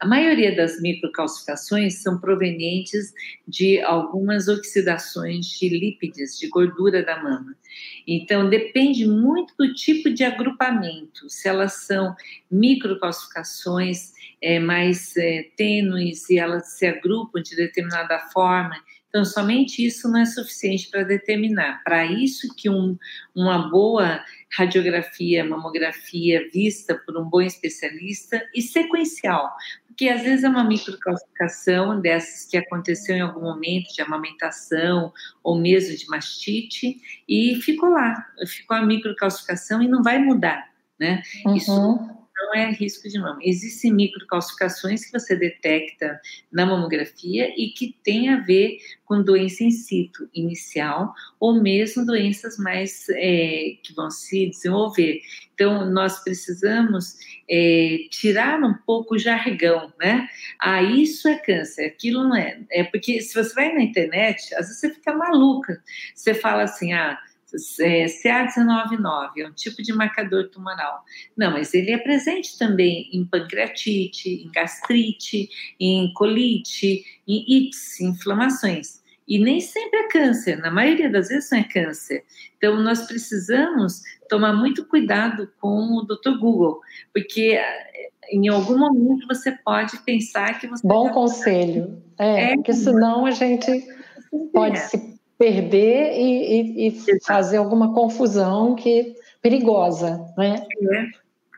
A 0.00 0.06
maioria 0.06 0.54
das 0.54 0.80
microcalcificações 0.80 2.02
são 2.02 2.18
provenientes 2.18 3.12
de 3.46 3.80
algumas 3.80 4.48
oxidações 4.48 5.46
de 5.46 5.68
lípides, 5.68 6.38
de 6.38 6.48
gordura 6.48 7.02
da 7.02 7.22
mama. 7.22 7.56
Então, 8.06 8.48
depende 8.48 9.06
muito 9.06 9.54
do 9.58 9.72
tipo 9.74 10.10
de 10.10 10.24
agrupamento, 10.24 11.28
se 11.28 11.48
elas 11.48 11.84
são 11.86 12.14
microcalcificações 12.50 14.12
é, 14.40 14.58
mais 14.58 15.16
é, 15.16 15.48
tênues 15.56 16.28
e 16.30 16.38
elas 16.38 16.68
se 16.68 16.86
agrupam 16.86 17.42
de 17.42 17.56
determinada 17.56 18.18
forma 18.32 18.76
então, 19.08 19.24
somente 19.24 19.84
isso 19.84 20.08
não 20.08 20.20
é 20.20 20.26
suficiente 20.26 20.88
para 20.90 21.02
determinar. 21.02 21.82
Para 21.82 22.04
isso 22.04 22.54
que 22.54 22.68
um, 22.68 22.96
uma 23.34 23.70
boa 23.70 24.22
radiografia, 24.52 25.44
mamografia 25.44 26.46
vista 26.52 26.94
por 26.94 27.16
um 27.16 27.24
bom 27.24 27.40
especialista 27.40 28.46
e 28.54 28.60
sequencial, 28.60 29.50
porque 29.86 30.08
às 30.08 30.22
vezes 30.22 30.44
é 30.44 30.48
uma 30.48 30.64
microcalcificação 30.64 32.00
dessas 32.00 32.48
que 32.48 32.56
aconteceu 32.56 33.16
em 33.16 33.20
algum 33.20 33.40
momento 33.40 33.92
de 33.94 34.02
amamentação 34.02 35.12
ou 35.42 35.58
mesmo 35.58 35.96
de 35.96 36.06
mastite 36.08 37.00
e 37.28 37.56
ficou 37.62 37.90
lá, 37.90 38.26
ficou 38.46 38.76
a 38.76 38.84
microcalcificação 38.84 39.82
e 39.82 39.88
não 39.88 40.02
vai 40.02 40.18
mudar, 40.18 40.70
né? 41.00 41.22
Uhum. 41.44 41.56
Isso 41.56 42.17
não 42.38 42.54
é 42.54 42.70
risco 42.70 43.08
de 43.08 43.18
mama. 43.18 43.38
Existem 43.42 43.92
microcalcificações 43.92 45.04
que 45.04 45.12
você 45.12 45.36
detecta 45.36 46.20
na 46.52 46.64
mamografia 46.64 47.52
e 47.56 47.70
que 47.70 47.94
tem 48.02 48.28
a 48.28 48.40
ver 48.40 48.78
com 49.04 49.22
doença 49.22 49.64
in 49.64 49.70
situ 49.70 50.28
inicial 50.34 51.12
ou 51.40 51.60
mesmo 51.60 52.06
doenças 52.06 52.58
mais 52.58 53.06
é, 53.10 53.76
que 53.82 53.94
vão 53.94 54.10
se 54.10 54.50
desenvolver. 54.50 55.20
Então, 55.54 55.90
nós 55.90 56.22
precisamos 56.22 57.16
é, 57.50 57.98
tirar 58.10 58.62
um 58.62 58.74
pouco 58.74 59.16
o 59.16 59.18
jargão, 59.18 59.92
né? 59.98 60.28
Ah, 60.60 60.82
isso 60.82 61.26
é 61.26 61.36
câncer, 61.36 61.86
aquilo 61.86 62.22
não 62.24 62.36
é. 62.36 62.60
É 62.70 62.84
porque 62.84 63.20
se 63.20 63.34
você 63.34 63.52
vai 63.54 63.74
na 63.74 63.82
internet, 63.82 64.54
às 64.54 64.66
vezes 64.66 64.80
você 64.80 64.90
fica 64.94 65.12
maluca. 65.12 65.82
Você 66.14 66.34
fala 66.34 66.62
assim, 66.62 66.92
ah, 66.92 67.18
CA199 67.56 69.30
é 69.38 69.48
um 69.48 69.52
tipo 69.52 69.82
de 69.82 69.92
marcador 69.92 70.48
tumoral. 70.48 71.02
Não, 71.36 71.52
mas 71.52 71.72
ele 71.74 71.90
é 71.90 71.98
presente 71.98 72.58
também 72.58 73.08
em 73.12 73.24
pancreatite, 73.24 74.28
em 74.28 74.50
gastrite, 74.50 75.48
em 75.80 76.12
colite, 76.12 77.04
em 77.26 77.44
ites, 77.48 78.00
inflamações. 78.00 79.02
E 79.26 79.38
nem 79.38 79.60
sempre 79.60 79.98
é 79.98 80.08
câncer, 80.08 80.56
na 80.56 80.70
maioria 80.70 81.10
das 81.10 81.28
vezes 81.28 81.50
não 81.50 81.58
é 81.58 81.64
câncer. 81.64 82.24
Então, 82.56 82.82
nós 82.82 83.06
precisamos 83.06 84.02
tomar 84.28 84.54
muito 84.54 84.86
cuidado 84.86 85.50
com 85.60 85.98
o 85.98 86.02
Dr. 86.02 86.38
Google, 86.40 86.80
porque 87.12 87.58
eh, 87.60 88.10
em 88.30 88.48
algum 88.48 88.78
momento 88.78 89.26
você 89.26 89.52
pode 89.52 89.98
pensar 89.98 90.58
que 90.58 90.66
você. 90.66 90.86
Bom 90.86 91.10
conselho. 91.10 92.02
É, 92.18 92.52
é, 92.52 92.54
porque 92.54 92.72
senão 92.72 93.26
a 93.26 93.30
gente 93.30 93.86
pode 94.52 94.78
se 94.78 95.17
perder 95.38 96.12
e, 96.14 96.60
e, 96.60 96.88
e 96.88 97.24
fazer 97.24 97.58
alguma 97.58 97.94
confusão 97.94 98.74
que 98.74 99.14
perigosa, 99.40 100.18
né? 100.36 100.66
É, 100.92 101.06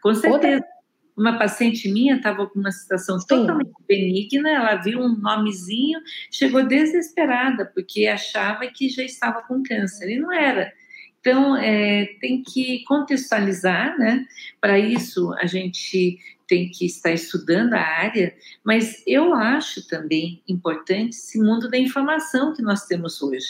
com 0.02 0.14
certeza. 0.14 0.54
Outra... 0.54 0.70
Uma 1.16 1.38
paciente 1.38 1.90
minha 1.90 2.16
estava 2.16 2.46
com 2.46 2.58
uma 2.58 2.70
situação 2.70 3.18
Sim. 3.18 3.26
totalmente 3.26 3.72
benigna, 3.86 4.48
ela 4.48 4.76
viu 4.76 5.00
um 5.00 5.18
nomezinho, 5.18 6.00
chegou 6.30 6.66
desesperada, 6.66 7.66
porque 7.74 8.06
achava 8.06 8.66
que 8.68 8.88
já 8.88 9.02
estava 9.02 9.42
com 9.42 9.62
câncer, 9.62 10.08
e 10.08 10.18
não 10.18 10.32
era. 10.32 10.72
Então, 11.20 11.54
é, 11.56 12.06
tem 12.20 12.42
que 12.42 12.84
contextualizar, 12.84 13.98
né? 13.98 14.24
Para 14.58 14.78
isso, 14.78 15.34
a 15.34 15.44
gente 15.44 16.18
tem 16.50 16.68
que 16.68 16.84
estar 16.84 17.12
estudando 17.12 17.74
a 17.74 17.80
área, 17.80 18.34
mas 18.64 19.04
eu 19.06 19.32
acho 19.32 19.86
também 19.86 20.42
importante 20.48 21.10
esse 21.10 21.40
mundo 21.40 21.70
da 21.70 21.78
informação 21.78 22.52
que 22.52 22.60
nós 22.60 22.86
temos 22.86 23.22
hoje. 23.22 23.46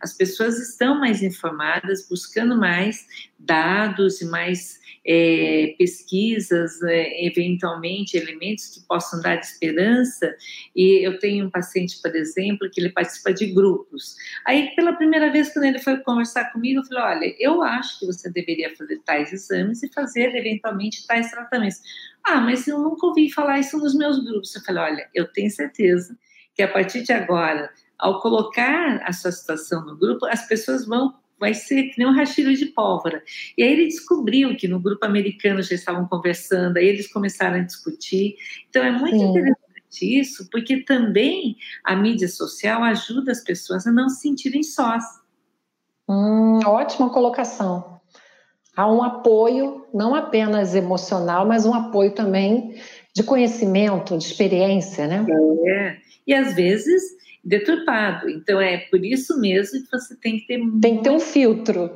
As 0.00 0.16
pessoas 0.16 0.56
estão 0.60 1.00
mais 1.00 1.20
informadas, 1.20 2.08
buscando 2.08 2.56
mais 2.56 3.04
dados 3.40 4.20
e 4.20 4.26
mais 4.26 4.78
é, 5.04 5.74
pesquisas, 5.76 6.80
é, 6.82 7.26
eventualmente 7.26 8.16
elementos 8.16 8.68
que 8.68 8.86
possam 8.86 9.20
dar 9.20 9.40
esperança. 9.40 10.32
E 10.76 11.04
eu 11.04 11.18
tenho 11.18 11.46
um 11.46 11.50
paciente, 11.50 12.00
por 12.00 12.14
exemplo, 12.14 12.70
que 12.70 12.80
ele 12.80 12.90
participa 12.90 13.32
de 13.32 13.46
grupos. 13.46 14.14
Aí, 14.46 14.74
pela 14.76 14.92
primeira 14.92 15.30
vez, 15.30 15.52
quando 15.52 15.64
ele 15.64 15.80
foi 15.80 15.98
conversar 15.98 16.52
comigo, 16.52 16.80
eu 16.80 16.84
falei: 16.84 17.02
olha, 17.02 17.36
eu 17.38 17.62
acho 17.62 17.98
que 17.98 18.06
você 18.06 18.30
deveria 18.30 18.74
fazer 18.76 19.00
tais 19.04 19.32
exames 19.32 19.82
e 19.82 19.92
fazer 19.92 20.34
eventualmente 20.36 21.04
tais 21.06 21.30
tratamentos. 21.32 21.80
Ah, 22.24 22.40
mas 22.40 22.66
eu 22.66 22.78
nunca 22.78 23.06
ouvi 23.06 23.30
falar 23.30 23.58
isso 23.58 23.78
nos 23.78 23.94
meus 23.94 24.18
grupos. 24.18 24.54
Eu 24.54 24.62
falei: 24.62 24.82
olha, 24.82 25.10
eu 25.14 25.30
tenho 25.32 25.50
certeza 25.50 26.16
que 26.54 26.62
a 26.62 26.68
partir 26.68 27.02
de 27.02 27.12
agora, 27.12 27.70
ao 27.98 28.20
colocar 28.20 29.00
a 29.04 29.12
sua 29.12 29.32
situação 29.32 29.84
no 29.84 29.96
grupo, 29.96 30.26
as 30.26 30.46
pessoas 30.46 30.86
vão 30.86 31.14
vai 31.38 31.52
ser 31.52 31.84
que 31.84 31.98
nem 31.98 32.06
um 32.06 32.14
rastilho 32.14 32.56
de 32.56 32.66
pólvora. 32.66 33.22
E 33.58 33.62
aí 33.62 33.72
ele 33.72 33.86
descobriu 33.86 34.56
que 34.56 34.68
no 34.68 34.80
grupo 34.80 35.04
americano 35.04 35.60
já 35.62 35.74
estavam 35.74 36.06
conversando, 36.06 36.76
aí 36.76 36.86
eles 36.86 37.12
começaram 37.12 37.56
a 37.56 37.62
discutir. 37.62 38.36
Então 38.70 38.82
é 38.82 38.90
muito 38.90 39.18
Sim. 39.18 39.30
interessante 39.30 40.20
isso, 40.20 40.48
porque 40.50 40.84
também 40.84 41.56
a 41.84 41.94
mídia 41.94 42.28
social 42.28 42.82
ajuda 42.82 43.32
as 43.32 43.42
pessoas 43.42 43.86
a 43.86 43.92
não 43.92 44.08
se 44.08 44.22
sentirem 44.22 44.62
sós. 44.62 45.04
Hum, 46.08 46.60
ótima 46.64 47.10
colocação. 47.10 47.93
Há 48.76 48.90
um 48.90 49.02
apoio, 49.02 49.86
não 49.94 50.14
apenas 50.14 50.74
emocional, 50.74 51.46
mas 51.46 51.64
um 51.64 51.74
apoio 51.74 52.12
também 52.12 52.74
de 53.14 53.22
conhecimento, 53.22 54.18
de 54.18 54.24
experiência, 54.24 55.06
né? 55.06 55.24
É. 55.66 55.96
E 56.26 56.34
às 56.34 56.54
vezes 56.54 57.02
deturpado. 57.44 58.28
Então 58.30 58.60
é 58.60 58.78
por 58.90 59.04
isso 59.04 59.38
mesmo 59.38 59.82
que 59.82 59.90
você 59.90 60.16
tem 60.16 60.38
que 60.38 60.46
ter 60.46 60.60
tem 60.80 60.96
que 60.96 61.02
ter 61.02 61.10
um 61.10 61.20
filtro. 61.20 61.90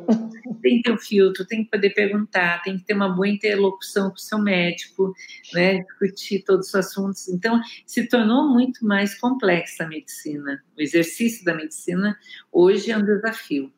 Tem 0.60 0.78
que 0.78 0.82
ter 0.82 0.92
um 0.92 0.98
filtro, 0.98 1.46
tem 1.46 1.64
que 1.64 1.70
poder 1.70 1.90
perguntar, 1.90 2.62
tem 2.62 2.76
que 2.76 2.84
ter 2.84 2.94
uma 2.94 3.08
boa 3.08 3.28
interlocução 3.28 4.10
com 4.10 4.16
o 4.16 4.18
seu 4.18 4.38
médico, 4.38 5.14
né, 5.54 5.78
discutir 5.78 6.42
todos 6.44 6.68
os 6.68 6.74
assuntos. 6.74 7.28
Então 7.28 7.60
se 7.86 8.08
tornou 8.08 8.52
muito 8.52 8.84
mais 8.84 9.14
complexa 9.14 9.84
a 9.84 9.88
medicina. 9.88 10.62
O 10.76 10.82
exercício 10.82 11.44
da 11.44 11.54
medicina 11.54 12.16
hoje 12.52 12.90
é 12.90 12.98
um 12.98 13.04
desafio. 13.04 13.72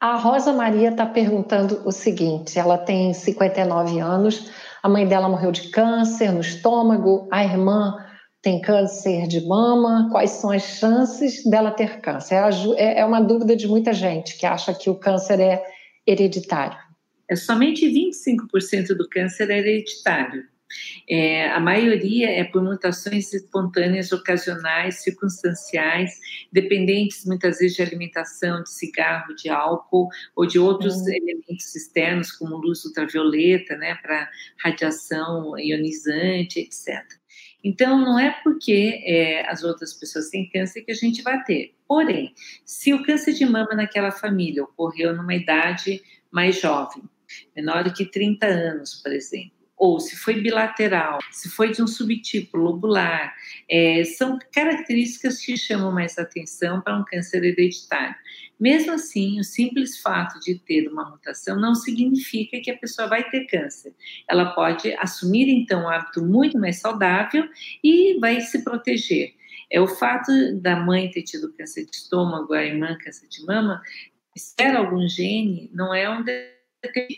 A 0.00 0.16
Rosa 0.16 0.50
Maria 0.54 0.88
está 0.88 1.04
perguntando 1.04 1.82
o 1.84 1.92
seguinte: 1.92 2.58
ela 2.58 2.78
tem 2.78 3.12
59 3.12 4.00
anos, 4.00 4.50
a 4.82 4.88
mãe 4.88 5.06
dela 5.06 5.28
morreu 5.28 5.52
de 5.52 5.68
câncer 5.68 6.32
no 6.32 6.40
estômago, 6.40 7.28
a 7.30 7.44
irmã 7.44 8.02
tem 8.40 8.62
câncer 8.62 9.28
de 9.28 9.46
mama, 9.46 10.08
quais 10.10 10.30
são 10.30 10.50
as 10.50 10.62
chances 10.62 11.44
dela 11.44 11.70
ter 11.70 12.00
câncer? 12.00 12.36
É, 12.36 12.48
é, 12.78 13.00
é 13.00 13.04
uma 13.04 13.20
dúvida 13.20 13.54
de 13.54 13.68
muita 13.68 13.92
gente 13.92 14.38
que 14.38 14.46
acha 14.46 14.72
que 14.72 14.88
o 14.88 14.94
câncer 14.94 15.38
é 15.38 15.62
hereditário. 16.06 16.78
É 17.28 17.36
somente 17.36 17.86
25% 17.86 18.96
do 18.96 19.06
câncer 19.06 19.50
é 19.50 19.58
hereditário. 19.58 20.44
É, 21.08 21.48
a 21.50 21.60
maioria 21.60 22.30
é 22.30 22.44
por 22.44 22.62
mutações 22.62 23.32
espontâneas, 23.32 24.12
ocasionais, 24.12 25.02
circunstanciais, 25.02 26.18
dependentes 26.52 27.24
muitas 27.24 27.58
vezes 27.58 27.76
de 27.76 27.82
alimentação, 27.82 28.62
de 28.62 28.70
cigarro, 28.70 29.34
de 29.34 29.48
álcool 29.48 30.08
ou 30.36 30.46
de 30.46 30.58
outros 30.58 30.94
uhum. 30.96 31.08
elementos 31.08 31.74
externos, 31.74 32.32
como 32.32 32.56
luz 32.56 32.84
ultravioleta, 32.84 33.76
né, 33.76 33.96
para 33.96 34.28
radiação 34.62 35.58
ionizante, 35.58 36.60
etc. 36.60 37.04
Então, 37.62 37.98
não 37.98 38.18
é 38.18 38.30
porque 38.42 39.02
é, 39.04 39.48
as 39.48 39.62
outras 39.62 39.92
pessoas 39.92 40.30
têm 40.30 40.48
câncer 40.48 40.82
que 40.82 40.92
a 40.92 40.94
gente 40.94 41.22
vai 41.22 41.42
ter. 41.44 41.74
Porém, 41.86 42.32
se 42.64 42.94
o 42.94 43.02
câncer 43.02 43.34
de 43.34 43.44
mama 43.44 43.74
naquela 43.74 44.10
família 44.10 44.64
ocorreu 44.64 45.14
numa 45.14 45.34
idade 45.34 46.02
mais 46.30 46.60
jovem, 46.60 47.02
menor 47.54 47.84
do 47.84 47.92
que 47.92 48.06
30 48.06 48.46
anos, 48.46 48.94
por 48.94 49.12
exemplo, 49.12 49.59
ou 49.80 49.98
se 49.98 50.14
foi 50.14 50.42
bilateral, 50.42 51.18
se 51.32 51.48
foi 51.48 51.72
de 51.72 51.82
um 51.82 51.86
subtipo 51.86 52.58
lobular, 52.58 53.34
é, 53.66 54.04
são 54.04 54.38
características 54.52 55.40
que 55.40 55.56
chamam 55.56 55.90
mais 55.90 56.18
atenção 56.18 56.82
para 56.82 56.98
um 56.98 57.02
câncer 57.02 57.42
hereditário. 57.42 58.14
Mesmo 58.60 58.92
assim, 58.92 59.40
o 59.40 59.42
simples 59.42 59.98
fato 59.98 60.38
de 60.40 60.58
ter 60.58 60.86
uma 60.86 61.08
mutação 61.08 61.58
não 61.58 61.74
significa 61.74 62.60
que 62.60 62.70
a 62.70 62.76
pessoa 62.76 63.08
vai 63.08 63.26
ter 63.30 63.46
câncer. 63.46 63.94
Ela 64.28 64.54
pode 64.54 64.92
assumir 64.96 65.48
então 65.48 65.84
um 65.84 65.88
hábito 65.88 66.22
muito 66.22 66.58
mais 66.58 66.76
saudável 66.76 67.48
e 67.82 68.18
vai 68.20 68.38
se 68.42 68.62
proteger. 68.62 69.32
É 69.72 69.80
o 69.80 69.88
fato 69.88 70.30
da 70.60 70.76
mãe 70.76 71.10
ter 71.10 71.22
tido 71.22 71.54
câncer 71.54 71.86
de 71.86 71.96
estômago, 71.96 72.52
a 72.52 72.62
irmã 72.62 72.98
câncer 73.02 73.28
de 73.28 73.46
mama, 73.46 73.80
espera 74.36 74.80
algum 74.80 75.08
gene, 75.08 75.70
não 75.72 75.94
é 75.94 76.10
um 76.10 76.22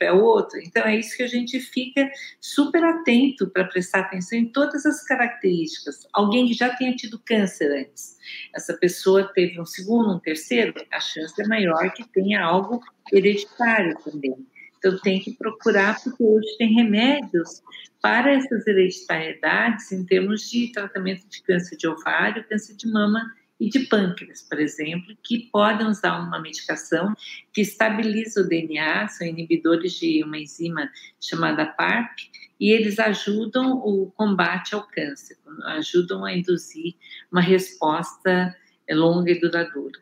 é 0.00 0.12
outro. 0.12 0.58
Então 0.60 0.82
é 0.84 0.96
isso 0.96 1.16
que 1.16 1.22
a 1.22 1.28
gente 1.28 1.60
fica 1.60 2.10
super 2.40 2.82
atento 2.84 3.48
para 3.50 3.64
prestar 3.64 4.00
atenção 4.00 4.38
em 4.38 4.46
todas 4.46 4.84
as 4.84 5.04
características. 5.04 6.06
Alguém 6.12 6.46
que 6.46 6.54
já 6.54 6.74
tenha 6.76 6.94
tido 6.94 7.20
câncer 7.24 7.70
antes, 7.72 8.16
essa 8.54 8.74
pessoa 8.74 9.30
teve 9.32 9.60
um 9.60 9.66
segundo, 9.66 10.14
um 10.14 10.18
terceiro, 10.18 10.74
a 10.90 11.00
chance 11.00 11.40
é 11.40 11.46
maior 11.46 11.92
que 11.92 12.06
tenha 12.08 12.42
algo 12.42 12.80
hereditário 13.12 13.96
também. 14.04 14.46
Então 14.78 14.98
tem 14.98 15.20
que 15.20 15.32
procurar, 15.34 16.02
porque 16.02 16.22
hoje 16.24 16.56
tem 16.58 16.74
remédios 16.74 17.62
para 18.00 18.32
essas 18.34 18.66
hereditariedades 18.66 19.92
em 19.92 20.04
termos 20.04 20.50
de 20.50 20.72
tratamento 20.72 21.24
de 21.28 21.40
câncer 21.42 21.76
de 21.76 21.86
ovário, 21.86 22.44
câncer 22.48 22.74
de 22.74 22.88
mama 22.90 23.32
e 23.62 23.68
de 23.68 23.78
pâncreas, 23.86 24.42
por 24.42 24.58
exemplo, 24.58 25.16
que 25.22 25.48
podem 25.52 25.86
usar 25.86 26.18
uma 26.18 26.40
medicação 26.40 27.14
que 27.52 27.60
estabiliza 27.60 28.40
o 28.40 28.48
DNA, 28.48 29.06
são 29.06 29.24
inibidores 29.24 29.92
de 29.92 30.20
uma 30.24 30.36
enzima 30.36 30.90
chamada 31.20 31.64
PARP, 31.64 32.18
e 32.58 32.72
eles 32.72 32.98
ajudam 32.98 33.74
o 33.74 34.10
combate 34.16 34.74
ao 34.74 34.84
câncer, 34.88 35.36
ajudam 35.76 36.24
a 36.24 36.32
induzir 36.36 36.94
uma 37.30 37.40
resposta 37.40 38.52
longa 38.90 39.30
e 39.30 39.38
duradoura. 39.38 40.00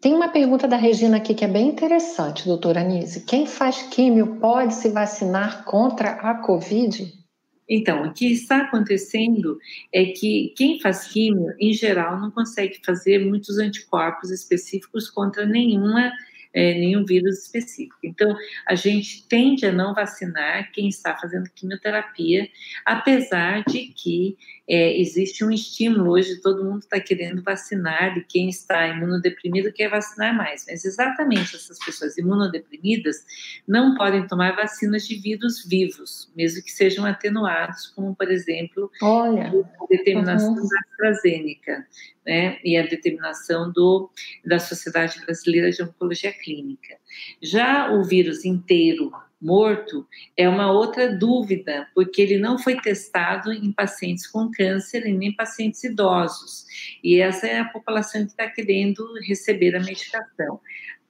Tem 0.00 0.12
uma 0.12 0.28
pergunta 0.28 0.66
da 0.66 0.76
Regina 0.76 1.18
aqui 1.18 1.36
que 1.36 1.44
é 1.44 1.48
bem 1.48 1.68
interessante, 1.68 2.44
doutora 2.44 2.80
Anise. 2.80 3.24
Quem 3.24 3.46
faz 3.46 3.82
químio 3.82 4.40
pode 4.40 4.74
se 4.74 4.88
vacinar 4.88 5.64
contra 5.64 6.10
a 6.10 6.34
Covid? 6.34 7.12
Então, 7.68 8.04
o 8.04 8.12
que 8.12 8.32
está 8.32 8.62
acontecendo 8.62 9.58
é 9.92 10.06
que 10.06 10.54
quem 10.56 10.80
faz 10.80 11.08
químio, 11.08 11.54
em 11.58 11.72
geral, 11.72 12.18
não 12.18 12.30
consegue 12.30 12.80
fazer 12.84 13.18
muitos 13.18 13.58
anticorpos 13.58 14.30
específicos 14.30 15.10
contra 15.10 15.44
nenhuma 15.44 16.10
é, 16.52 16.74
nenhum 16.74 17.04
vírus 17.04 17.42
específico. 17.42 17.98
Então, 18.02 18.34
a 18.66 18.74
gente 18.74 19.26
tende 19.28 19.66
a 19.66 19.72
não 19.72 19.94
vacinar 19.94 20.72
quem 20.72 20.88
está 20.88 21.16
fazendo 21.16 21.50
quimioterapia, 21.54 22.48
apesar 22.84 23.62
de 23.64 23.88
que 23.88 24.36
é, 24.68 25.00
existe 25.00 25.42
um 25.42 25.50
estímulo 25.50 26.10
hoje, 26.10 26.42
todo 26.42 26.62
mundo 26.62 26.80
está 26.80 27.00
querendo 27.00 27.42
vacinar 27.42 28.18
e 28.18 28.24
quem 28.24 28.50
está 28.50 28.86
imunodeprimido 28.88 29.72
quer 29.72 29.88
vacinar 29.88 30.36
mais. 30.36 30.66
Mas 30.68 30.84
exatamente 30.84 31.56
essas 31.56 31.78
pessoas 31.78 32.18
imunodeprimidas 32.18 33.24
não 33.66 33.94
podem 33.94 34.26
tomar 34.26 34.54
vacinas 34.54 35.08
de 35.08 35.16
vírus 35.16 35.64
vivos, 35.66 36.30
mesmo 36.36 36.62
que 36.62 36.70
sejam 36.70 37.06
atenuados, 37.06 37.86
como 37.96 38.14
por 38.14 38.30
exemplo 38.30 38.90
Olha. 39.00 39.48
a 39.48 39.86
determinação 39.88 40.50
uhum. 40.50 40.68
da 40.68 40.78
AstraZeneca 40.90 41.86
né, 42.26 42.58
e 42.62 42.76
a 42.76 42.86
determinação 42.86 43.72
do, 43.72 44.10
da 44.44 44.58
Sociedade 44.58 45.18
Brasileira 45.24 45.70
de 45.70 45.82
Oncologia 45.82 46.32
Clínica. 46.32 46.96
Já 47.40 47.90
o 47.90 48.04
vírus 48.04 48.44
inteiro 48.44 49.10
morto 49.40 50.06
é 50.36 50.48
uma 50.48 50.70
outra 50.72 51.16
dúvida, 51.16 51.88
porque 51.94 52.20
ele 52.20 52.38
não 52.38 52.58
foi 52.58 52.80
testado 52.80 53.52
em 53.52 53.72
pacientes 53.72 54.26
com 54.26 54.50
câncer 54.50 55.06
e 55.06 55.12
nem 55.12 55.34
pacientes 55.34 55.82
idosos. 55.84 56.66
E 57.02 57.20
essa 57.20 57.46
é 57.46 57.60
a 57.60 57.68
população 57.68 58.24
que 58.24 58.32
está 58.32 58.48
querendo 58.48 59.04
receber 59.26 59.76
a 59.76 59.80
medicação. 59.80 60.60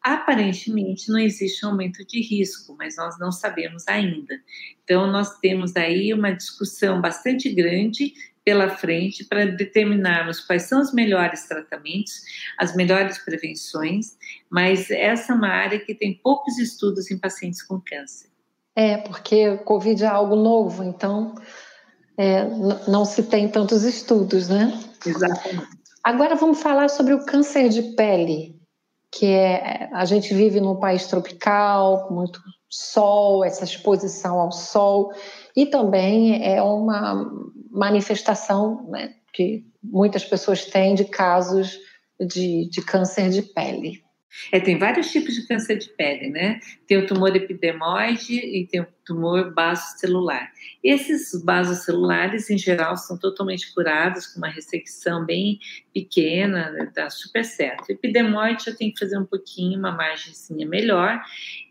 Aparentemente 0.02 1.10
não 1.10 1.18
existe 1.18 1.64
um 1.66 1.70
aumento 1.70 2.06
de 2.06 2.20
risco, 2.20 2.76
mas 2.78 2.96
nós 2.96 3.18
não 3.18 3.32
sabemos 3.32 3.86
ainda. 3.88 4.40
Então, 4.84 5.06
nós 5.10 5.38
temos 5.38 5.74
aí 5.76 6.14
uma 6.14 6.30
discussão 6.30 7.00
bastante 7.00 7.48
grande 7.52 8.14
pela 8.48 8.70
frente 8.70 9.24
para 9.24 9.44
determinarmos 9.44 10.40
quais 10.40 10.62
são 10.62 10.80
os 10.80 10.90
melhores 10.90 11.46
tratamentos, 11.46 12.14
as 12.56 12.74
melhores 12.74 13.18
prevenções, 13.18 14.16
mas 14.48 14.90
essa 14.90 15.34
é 15.34 15.36
uma 15.36 15.50
área 15.50 15.78
que 15.78 15.94
tem 15.94 16.14
poucos 16.14 16.56
estudos 16.56 17.10
em 17.10 17.18
pacientes 17.18 17.62
com 17.62 17.78
câncer. 17.78 18.30
É, 18.74 18.96
porque 18.96 19.50
o 19.50 19.58
Covid 19.58 20.02
é 20.02 20.06
algo 20.06 20.34
novo, 20.34 20.82
então 20.82 21.34
é, 22.16 22.46
não 22.88 23.04
se 23.04 23.24
tem 23.24 23.50
tantos 23.50 23.82
estudos, 23.82 24.48
né? 24.48 24.72
Exatamente. 25.04 25.68
Agora 26.02 26.34
vamos 26.34 26.62
falar 26.62 26.88
sobre 26.88 27.12
o 27.12 27.26
câncer 27.26 27.68
de 27.68 27.82
pele, 27.96 28.58
que 29.12 29.26
é 29.26 29.90
a 29.92 30.06
gente 30.06 30.32
vive 30.32 30.58
num 30.58 30.76
país 30.76 31.06
tropical, 31.06 32.08
com 32.08 32.14
muito 32.14 32.40
sol, 32.66 33.44
essa 33.44 33.64
exposição 33.64 34.40
ao 34.40 34.52
sol, 34.52 35.12
e 35.54 35.66
também 35.66 36.42
é 36.46 36.62
uma 36.62 37.30
manifestação 37.70 38.88
né, 38.90 39.14
que 39.32 39.64
muitas 39.82 40.24
pessoas 40.24 40.64
têm 40.64 40.94
de 40.94 41.04
casos 41.04 41.78
de, 42.20 42.68
de 42.68 42.82
câncer 42.82 43.30
de 43.30 43.42
pele. 43.42 44.02
É, 44.52 44.60
tem 44.60 44.78
vários 44.78 45.10
tipos 45.10 45.34
de 45.34 45.46
câncer 45.46 45.78
de 45.78 45.88
pele, 45.90 46.28
né? 46.28 46.60
Tem 46.86 46.98
o 46.98 47.06
tumor 47.06 47.34
epidermoide 47.34 48.34
e 48.34 48.66
tem 48.66 48.80
o 48.80 48.86
tumor 49.04 49.54
basocelular. 49.54 50.52
Esses 50.84 51.42
basocelulares, 51.42 52.50
em 52.50 52.58
geral, 52.58 52.96
são 52.96 53.18
totalmente 53.18 53.72
curados 53.74 54.26
com 54.26 54.38
uma 54.38 54.48
ressecção 54.48 55.24
bem 55.24 55.58
pequena, 55.94 56.70
né? 56.70 56.92
dá 56.94 57.08
super 57.08 57.42
certo. 57.42 57.88
O 57.88 57.92
epidermoide 57.92 58.66
já 58.66 58.74
tem 58.74 58.92
que 58.92 58.98
fazer 58.98 59.18
um 59.18 59.24
pouquinho, 59.24 59.78
uma 59.78 59.92
margenzinha 59.92 60.66
melhor. 60.66 61.20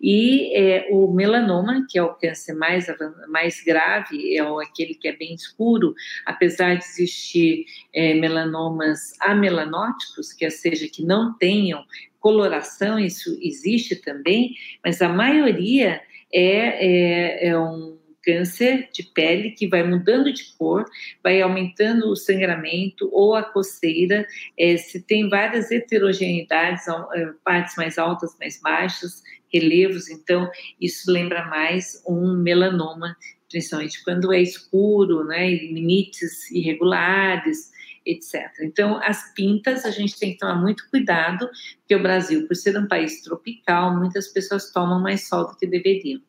E 0.02 0.52
é, 0.58 0.88
o 0.92 1.12
melanoma, 1.14 1.86
que 1.88 2.00
é 2.00 2.04
o 2.04 2.16
câncer 2.16 2.54
mais, 2.54 2.88
mais 3.28 3.62
grave, 3.64 4.36
é 4.36 4.42
aquele 4.42 4.96
que 4.96 5.08
é 5.08 5.16
bem 5.16 5.36
escuro, 5.36 5.94
apesar 6.26 6.76
de 6.76 6.86
existir 6.86 7.66
é, 7.94 8.16
melanomas 8.16 9.14
amelanóticos, 9.20 10.34
que 10.34 10.50
seja, 10.50 10.88
que 10.88 11.04
não 11.04 11.38
tenham 11.38 11.84
coloração, 12.28 13.00
isso 13.00 13.40
existe 13.42 13.96
também, 13.96 14.54
mas 14.84 15.02
a 15.02 15.08
maioria 15.08 16.02
é, 16.34 17.46
é, 17.46 17.48
é 17.48 17.58
um 17.58 17.98
câncer 18.22 18.90
de 18.92 19.04
pele 19.14 19.52
que 19.52 19.66
vai 19.66 19.82
mudando 19.82 20.34
de 20.34 20.44
cor, 20.58 20.84
vai 21.24 21.42
aumentando 21.42 22.12
o 22.12 22.18
sangramento 22.18 23.10
ou 23.14 23.34
a 23.34 23.44
coceira, 23.44 24.28
é, 24.60 24.76
se 24.76 25.02
tem 25.02 25.30
várias 25.30 25.72
heterogeneidades, 25.72 26.86
é, 26.90 27.30
partes 27.46 27.78
mais 27.78 27.98
altas, 27.98 28.36
mais 28.38 28.60
baixas, 28.60 29.24
relevos, 29.54 30.10
então 30.10 30.52
isso 30.82 31.10
lembra 31.10 31.46
mais 31.46 32.04
um 32.06 32.36
melanoma, 32.36 33.16
principalmente 33.50 34.04
quando 34.04 34.34
é 34.34 34.42
escuro, 34.42 35.24
né, 35.24 35.50
limites 35.50 36.52
irregulares, 36.52 37.72
etc. 38.12 38.50
Então, 38.62 39.00
as 39.04 39.34
pintas 39.34 39.86
a 39.86 39.92
gente 39.92 40.18
tem 40.18 40.34
que 40.34 40.40
tomar 40.40 40.56
muito 40.56 40.90
cuidado, 40.90 41.50
porque 41.80 41.96
o 41.96 42.02
Brasil, 42.02 42.48
por 42.48 42.56
ser 42.56 42.78
um 42.78 42.88
país 42.88 43.22
tropical, 43.22 43.96
muitas 43.98 44.28
pessoas 44.30 44.72
tomam 44.72 45.02
mais 45.02 45.28
sol 45.28 45.48
do 45.48 45.56
que 45.56 45.68
deveriam. 45.68 46.22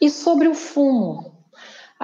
E 0.00 0.10
sobre 0.10 0.48
o 0.48 0.54
fumo? 0.54 1.42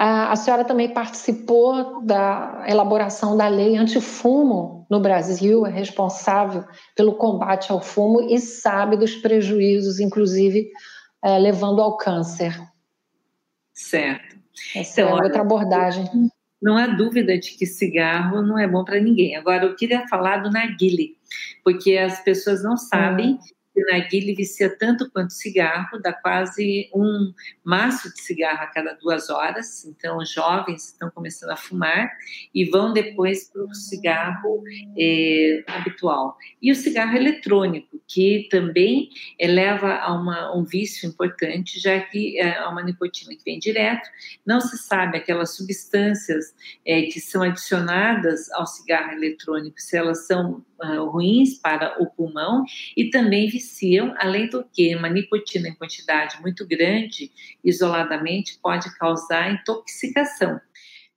A, 0.01 0.33
senhora 0.37 0.63
também 0.63 0.93
participou 0.93 2.01
da 2.05 2.63
elaboração 2.65 3.35
da 3.35 3.49
lei 3.49 3.75
antifumo 3.75 4.87
no 4.89 5.01
Brasil, 5.01 5.65
é 5.65 5.69
responsável 5.69 6.63
pelo 6.95 7.15
combate 7.15 7.69
ao 7.69 7.81
fumo 7.81 8.21
e 8.21 8.39
sabe 8.39 8.95
dos 8.95 9.15
prejuízos, 9.15 9.99
inclusive 9.99 10.71
é, 11.21 11.37
levando 11.37 11.81
ao 11.81 11.97
câncer. 11.97 12.57
Certo. 13.73 14.37
Essa 14.73 15.01
então, 15.01 15.17
é 15.17 15.23
outra 15.23 15.41
abordagem. 15.41 16.28
Não 16.61 16.77
há 16.77 16.87
dúvida 16.87 17.37
de 17.37 17.51
que 17.51 17.65
cigarro 17.65 18.41
não 18.41 18.57
é 18.57 18.67
bom 18.67 18.83
para 18.83 18.99
ninguém. 18.99 19.35
Agora, 19.35 19.65
eu 19.65 19.75
queria 19.75 20.07
falar 20.07 20.37
do 20.37 20.51
narguile, 20.51 21.15
porque 21.63 21.97
as 21.97 22.21
pessoas 22.23 22.63
não 22.63 22.75
sabem 22.75 23.39
hum 23.79 23.89
o 23.89 23.91
narguile 23.91 24.35
vicia 24.35 24.69
tanto 24.69 25.09
quanto 25.11 25.33
cigarro, 25.33 25.99
dá 26.01 26.13
quase 26.13 26.89
um 26.93 27.33
maço 27.63 28.13
de 28.13 28.21
cigarro 28.21 28.63
a 28.63 28.67
cada 28.67 28.93
duas 28.93 29.29
horas. 29.29 29.85
Então, 29.85 30.23
jovens 30.25 30.85
estão 30.85 31.09
começando 31.09 31.51
a 31.51 31.55
fumar 31.55 32.11
e 32.53 32.65
vão 32.65 32.93
depois 32.93 33.49
para 33.49 33.63
o 33.63 33.73
cigarro 33.73 34.63
é, 34.97 35.63
habitual. 35.67 36.37
E 36.61 36.71
o 36.71 36.75
cigarro 36.75 37.15
eletrônico, 37.15 37.99
que 38.07 38.47
também 38.49 39.09
leva 39.41 39.95
a 39.95 40.13
uma, 40.13 40.55
um 40.55 40.63
vício 40.63 41.07
importante, 41.07 41.79
já 41.79 41.99
que 41.99 42.39
é 42.39 42.65
uma 42.67 42.83
nicotina 42.83 43.35
que 43.35 43.43
vem 43.43 43.59
direto, 43.59 44.07
não 44.45 44.59
se 44.59 44.77
sabe 44.77 45.17
aquelas 45.17 45.55
substâncias 45.55 46.53
é, 46.85 47.03
que 47.03 47.19
são 47.19 47.43
adicionadas 47.43 48.51
ao 48.51 48.65
cigarro 48.65 49.11
eletrônico, 49.11 49.79
se 49.79 49.97
elas 49.97 50.25
são 50.25 50.63
uh, 50.81 51.05
ruins 51.05 51.59
para 51.59 52.01
o 52.01 52.07
pulmão 52.07 52.63
e 52.95 53.09
também 53.09 53.49
além 54.17 54.49
do 54.49 54.63
que 54.63 54.95
uma 54.95 55.09
nicotina 55.09 55.69
em 55.69 55.75
quantidade 55.75 56.41
muito 56.41 56.65
grande, 56.67 57.31
isoladamente, 57.63 58.59
pode 58.61 58.93
causar 58.97 59.51
intoxicação. 59.51 60.59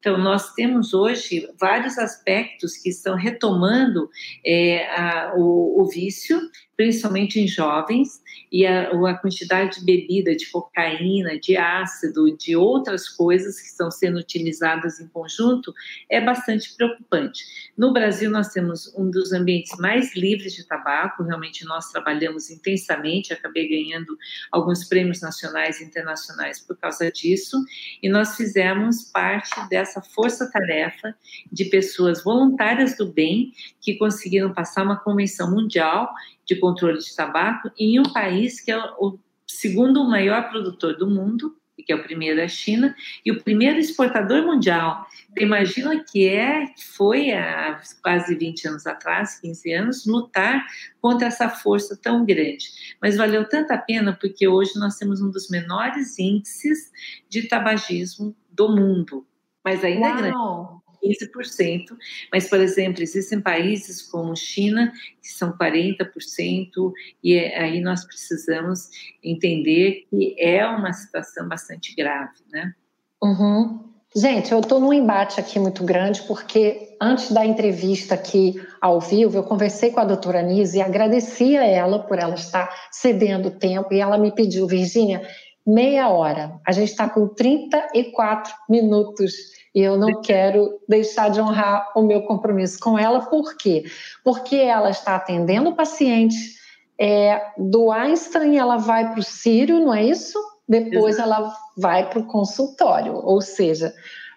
Então, 0.02 0.18
nós 0.18 0.52
temos 0.54 0.92
hoje 0.92 1.48
vários 1.60 1.96
aspectos 1.96 2.76
que 2.76 2.88
estão 2.88 3.14
retomando 3.14 4.10
é, 4.44 4.84
a, 4.96 5.34
o, 5.36 5.80
o, 5.80 5.88
vício, 5.88 6.40
principalmente 6.76 7.38
em 7.38 7.46
jovens, 7.46 8.20
e 8.50 8.66
a, 8.66 8.90
a, 8.90 9.14
quantidade 9.14 9.78
de 9.78 9.86
bebida, 9.86 10.34
de 10.34 10.50
cocaína, 10.50 11.38
de 11.38 11.56
ácido, 11.56 12.36
de 12.36 12.56
outras 12.56 13.08
coisas 13.08 13.60
que 13.60 13.68
estão 13.68 13.92
sendo 13.92 14.18
utilizadas 14.18 14.98
em 14.98 15.06
conjunto, 15.06 15.72
é 16.10 16.20
bastante 16.20 16.74
preocupante. 16.74 17.44
No 17.78 17.92
Brasil, 17.92 18.28
nós 18.28 18.48
temos 18.48 18.92
um 18.96 19.08
dos 19.08 19.32
ambientes 19.32 19.78
mais 19.78 20.16
livres 20.16 20.52
de 20.54 20.66
tabaco, 20.66 21.22
realmente 21.22 21.64
nós 21.64 21.92
trabalhamos 21.92 22.50
intensamente, 22.50 23.32
acabei 23.32 23.68
ganhando 23.68 24.18
alguns 24.50 24.82
prêmios 24.82 25.20
nacionais 25.20 25.80
e 25.80 25.84
internacionais 25.84 26.58
por 26.58 26.76
causa 26.76 27.08
disso, 27.12 27.56
e 28.02 28.08
nós 28.08 28.36
fizemos 28.36 29.04
parte 29.04 29.68
dessa 29.68 29.91
força-tarefa 30.00 31.14
de 31.50 31.66
pessoas 31.66 32.22
voluntárias 32.22 32.96
do 32.96 33.12
bem 33.12 33.52
que 33.80 33.98
conseguiram 33.98 34.54
passar 34.54 34.84
uma 34.84 34.98
convenção 34.98 35.50
mundial 35.50 36.08
de 36.46 36.56
controle 36.56 36.98
de 36.98 37.14
tabaco 37.14 37.70
em 37.78 38.00
um 38.00 38.04
país 38.04 38.60
que 38.60 38.70
é 38.70 38.78
o 38.78 39.18
segundo 39.46 40.04
maior 40.08 40.48
produtor 40.48 40.96
do 40.96 41.08
mundo, 41.08 41.54
que 41.84 41.92
é 41.92 41.96
o 41.96 42.02
primeiro 42.02 42.40
a 42.40 42.48
China, 42.48 42.94
e 43.24 43.32
o 43.32 43.42
primeiro 43.42 43.78
exportador 43.78 44.44
mundial. 44.44 45.06
Então, 45.30 45.44
imagina 45.44 46.04
que 46.04 46.28
é, 46.28 46.66
foi 46.96 47.32
há 47.32 47.80
quase 48.02 48.34
20 48.34 48.68
anos 48.68 48.86
atrás, 48.86 49.40
15 49.40 49.72
anos, 49.72 50.06
lutar 50.06 50.64
contra 51.00 51.28
essa 51.28 51.48
força 51.48 51.98
tão 52.00 52.24
grande. 52.24 52.96
Mas 53.00 53.16
valeu 53.16 53.48
tanta 53.48 53.76
pena 53.78 54.16
porque 54.18 54.46
hoje 54.46 54.72
nós 54.76 54.96
temos 54.96 55.20
um 55.20 55.30
dos 55.30 55.48
menores 55.48 56.18
índices 56.18 56.90
de 57.28 57.48
tabagismo 57.48 58.36
do 58.50 58.68
mundo. 58.68 59.26
Mas 59.64 59.84
ainda 59.84 60.08
Uau. 60.08 60.18
é 60.18 60.22
grande. 60.22 60.82
15%, 61.02 61.96
mas, 62.32 62.48
por 62.48 62.60
exemplo, 62.60 63.02
existem 63.02 63.40
países 63.40 64.02
como 64.02 64.36
China, 64.36 64.92
que 65.20 65.28
são 65.28 65.52
40%, 65.58 66.92
e 67.22 67.34
é, 67.34 67.58
aí 67.58 67.80
nós 67.80 68.04
precisamos 68.04 68.88
entender 69.22 70.06
que 70.08 70.36
é 70.38 70.64
uma 70.64 70.92
situação 70.92 71.48
bastante 71.48 71.94
grave, 71.96 72.38
né? 72.52 72.72
Uhum. 73.20 73.92
Gente, 74.14 74.52
eu 74.52 74.60
estou 74.60 74.78
num 74.78 74.92
embate 74.92 75.40
aqui 75.40 75.58
muito 75.58 75.84
grande, 75.84 76.22
porque 76.22 76.96
antes 77.00 77.32
da 77.32 77.46
entrevista 77.46 78.14
aqui 78.14 78.62
ao 78.78 79.00
vivo, 79.00 79.38
eu 79.38 79.42
conversei 79.42 79.90
com 79.90 80.00
a 80.00 80.04
doutora 80.04 80.40
Anise 80.40 80.78
e 80.78 80.82
agradeci 80.82 81.56
a 81.56 81.64
ela 81.64 81.98
por 82.00 82.18
ela 82.18 82.34
estar 82.34 82.68
cedendo 82.90 83.50
tempo, 83.50 83.92
e 83.92 84.00
ela 84.00 84.18
me 84.18 84.30
pediu, 84.30 84.66
Virgínia, 84.66 85.26
meia 85.66 86.08
hora. 86.08 86.60
A 86.66 86.72
gente 86.72 86.90
está 86.90 87.08
com 87.08 87.28
34 87.28 88.52
minutos 88.68 89.32
e 89.74 89.80
eu 89.80 89.96
não 89.96 90.20
quero 90.20 90.80
deixar 90.88 91.30
de 91.30 91.40
honrar 91.40 91.90
o 91.96 92.02
meu 92.02 92.22
compromisso 92.22 92.78
com 92.78 92.98
ela. 92.98 93.20
Por 93.20 93.56
quê? 93.56 93.84
Porque 94.22 94.56
ela 94.56 94.90
está 94.90 95.16
atendendo 95.16 95.70
o 95.70 95.76
paciente. 95.76 96.60
É, 97.00 97.52
do 97.58 97.90
Einstein, 97.90 98.58
ela 98.58 98.76
vai 98.76 99.10
para 99.10 99.20
o 99.20 99.24
Sírio, 99.24 99.80
não 99.80 99.94
é 99.94 100.04
isso? 100.04 100.38
Depois 100.68 101.16
Exato. 101.16 101.28
ela 101.28 101.54
vai 101.76 102.08
para 102.08 102.20
o 102.20 102.26
consultório, 102.26 103.14
ou 103.14 103.40
seja, 103.40 103.92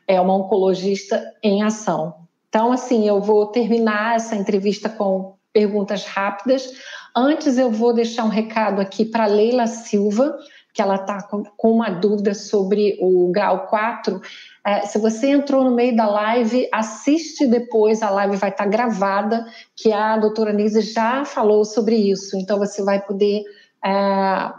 é 0.08 0.20
uma 0.20 0.36
oncologista 0.36 1.34
em 1.44 1.64
ação. 1.64 2.16
Então, 2.50 2.72
assim, 2.72 3.08
eu 3.08 3.22
vou 3.22 3.48
terminar 3.48 4.16
essa 4.16 4.36
entrevista 4.36 4.90
com 4.90 5.36
perguntas 5.52 6.06
rápidas. 6.06 6.72
Antes, 7.16 7.58
eu 7.58 7.70
vou 7.70 7.94
deixar 7.94 8.24
um 8.24 8.30
recado 8.30 8.82
aqui 8.82 9.06
para 9.06 9.26
Leila 9.26 9.68
Silva, 9.68 10.38
que 10.76 10.82
ela 10.82 10.96
está 10.96 11.24
com, 11.24 11.72
uma 11.72 11.90
dúvida 11.90 12.34
sobre 12.34 12.98
o 13.00 13.32
grau 13.32 13.66
4. 13.68 14.22
É, 14.66 14.82
se 14.82 15.00
você 15.00 15.30
entrou 15.30 15.64
no 15.64 15.74
meio 15.74 15.96
da 15.96 16.06
live, 16.06 16.68
assiste 16.70 17.48
depois, 17.48 18.04
a 18.04 18.10
live 18.10 18.36
vai 18.36 18.50
estar 18.50 18.66
tá 18.66 18.70
gravada, 18.70 19.46
que 19.74 19.94
a 19.94 20.18
doutora 20.18 20.52
Nise 20.52 20.82
já 20.82 21.24
falou 21.24 21.64
sobre 21.64 21.96
isso, 21.96 22.36
então 22.38 22.60
você 22.60 22.84
vai 22.84 23.02
poder 23.02 23.44
é, 23.86 24.52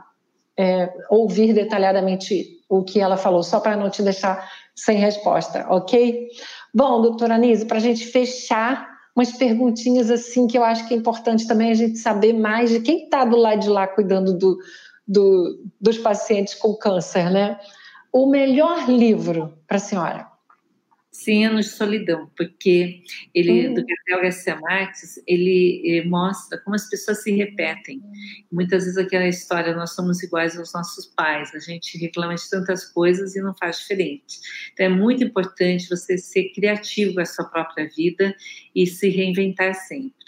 é, 0.57 0.95
ouvir 1.11 1.53
detalhadamente 1.53 2.63
o 2.67 2.83
que 2.83 2.99
ela 2.99 3.19
falou, 3.19 3.43
só 3.43 3.61
para 3.61 3.77
não 3.77 3.91
te 3.91 4.03
deixar 4.03 4.51
sem 4.75 4.97
resposta, 4.97 5.67
ok? 5.69 6.29
Bom, 6.75 7.03
doutora 7.03 7.37
Nise, 7.37 7.67
para 7.67 7.77
a 7.77 7.81
gente 7.81 8.07
fechar, 8.07 8.89
umas 9.15 9.33
perguntinhas 9.33 10.11
assim 10.11 10.47
que 10.47 10.57
eu 10.57 10.65
acho 10.65 10.89
que 10.89 10.95
é 10.95 10.97
importante 10.97 11.47
também 11.47 11.71
a 11.71 11.75
gente 11.75 11.99
saber 11.99 12.33
mais 12.33 12.71
de 12.71 12.81
quem 12.81 13.05
está 13.05 13.23
do 13.23 13.37
lado 13.37 13.61
de 13.61 13.69
lá 13.69 13.87
cuidando 13.87 14.33
do, 14.33 14.57
do, 15.07 15.65
dos 15.81 15.99
pacientes 15.99 16.55
com 16.55 16.75
câncer, 16.75 17.31
né? 17.31 17.59
O 18.13 18.27
melhor 18.29 18.89
livro 18.89 19.59
para 19.67 19.77
a 19.77 19.81
senhora? 19.81 20.37
Cem 21.13 21.47
anos 21.47 21.67
de 21.67 21.73
solidão, 21.73 22.31
porque 22.37 23.03
ele, 23.35 23.69
hum. 23.69 23.75
do 23.75 23.85
Gabriel 23.87 24.23
Garcia 24.23 24.57
Marques, 24.61 25.19
ele, 25.27 25.81
ele, 25.83 26.07
mostra 26.07 26.59
como 26.59 26.77
as 26.77 26.91
pessoas 26.91 27.23
se 27.23 27.33
repetem. 27.33 28.03
Muitas 28.53 28.85
vezes 28.85 28.99
aquela 28.99 29.27
história, 29.27 29.75
nós 29.75 29.95
somos 29.95 30.23
iguais 30.23 30.59
aos 30.59 30.75
nossos 30.75 31.07
pais, 31.07 31.55
a 31.55 31.59
gente 31.59 31.97
reclama 31.97 32.35
de 32.35 32.51
tantas 32.51 32.85
coisas 32.85 33.35
e 33.35 33.41
não 33.41 33.55
faz 33.55 33.79
diferente. 33.79 34.41
Então 34.75 34.87
é 34.87 34.91
muito 34.91 35.25
importante 35.25 35.89
você 35.89 36.19
ser 36.19 36.53
criativo 36.53 37.15
com 37.15 37.21
a 37.21 37.27
sua 37.27 37.47
própria 37.47 37.89
vida 37.97 38.37
e 38.75 38.87
se 38.87 39.09
reinventar 39.09 39.75
sempre. 39.75 40.27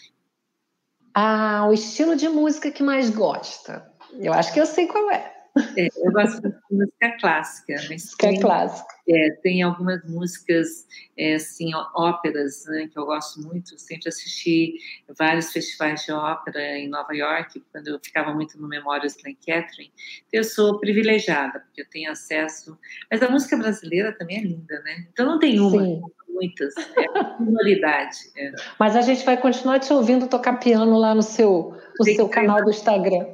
Ah, 1.13 1.67
o 1.69 1.73
estilo 1.75 2.17
de 2.17 2.29
música 2.29 2.71
que 2.71 2.83
mais 2.83 3.11
gosta? 3.11 3.93
Eu 4.13 4.33
acho 4.33 4.53
que 4.53 4.61
eu 4.61 4.67
sei 4.67 4.87
qual 4.87 5.11
é. 5.11 5.39
É, 5.77 5.89
eu 5.97 6.13
gosto 6.13 6.41
de 6.41 6.55
música 6.71 7.17
clássica, 7.21 7.75
mas 7.89 7.89
música 7.89 8.29
tem, 8.29 8.41
clássica. 8.41 8.95
É, 9.09 9.31
tem 9.43 9.63
algumas 9.63 10.05
músicas, 10.09 10.87
é, 11.17 11.35
assim, 11.35 11.71
óperas, 11.95 12.65
né, 12.67 12.89
que 12.93 12.99
eu 12.99 13.07
gosto 13.07 13.41
muito. 13.41 13.75
Eu 13.75 13.79
sempre 13.79 14.09
assisti 14.09 14.75
vários 15.19 15.51
festivais 15.51 16.05
de 16.05 16.13
ópera 16.13 16.79
em 16.79 16.89
Nova 16.89 17.13
York, 17.13 17.63
quando 17.73 17.89
eu 17.89 17.99
ficava 18.01 18.33
muito 18.33 18.61
no 18.61 18.69
Memórias 18.69 19.17
Glen 19.17 19.37
Catherine. 19.37 19.93
Eu 20.33 20.45
sou 20.45 20.79
privilegiada, 20.79 21.61
porque 21.61 21.83
eu 21.83 21.89
tenho 21.91 22.11
acesso. 22.13 22.79
Mas 23.11 23.23
a 23.23 23.31
música 23.31 23.57
brasileira 23.57 24.13
também 24.13 24.39
é 24.39 24.43
linda, 24.43 24.81
né? 24.83 25.07
Então 25.13 25.27
não 25.27 25.39
tem 25.39 25.59
uma. 25.59 25.83
Sim 25.83 26.03
muitas, 26.39 26.75
é 26.77 27.11
uma 27.11 27.37
minoridade. 27.41 28.17
É. 28.37 28.53
Mas 28.79 28.95
a 28.97 29.03
gente 29.03 29.25
vai 29.25 29.37
continuar 29.37 29.81
te 29.81 29.93
ouvindo 29.93 30.29
tocar 30.29 30.55
piano 30.55 30.97
lá 30.97 31.15
no 31.15 31.23
seu, 31.23 31.77
no 31.99 32.05
seu 32.05 32.29
canal 32.29 32.63
do 32.63 32.71
Instagram. 32.71 33.27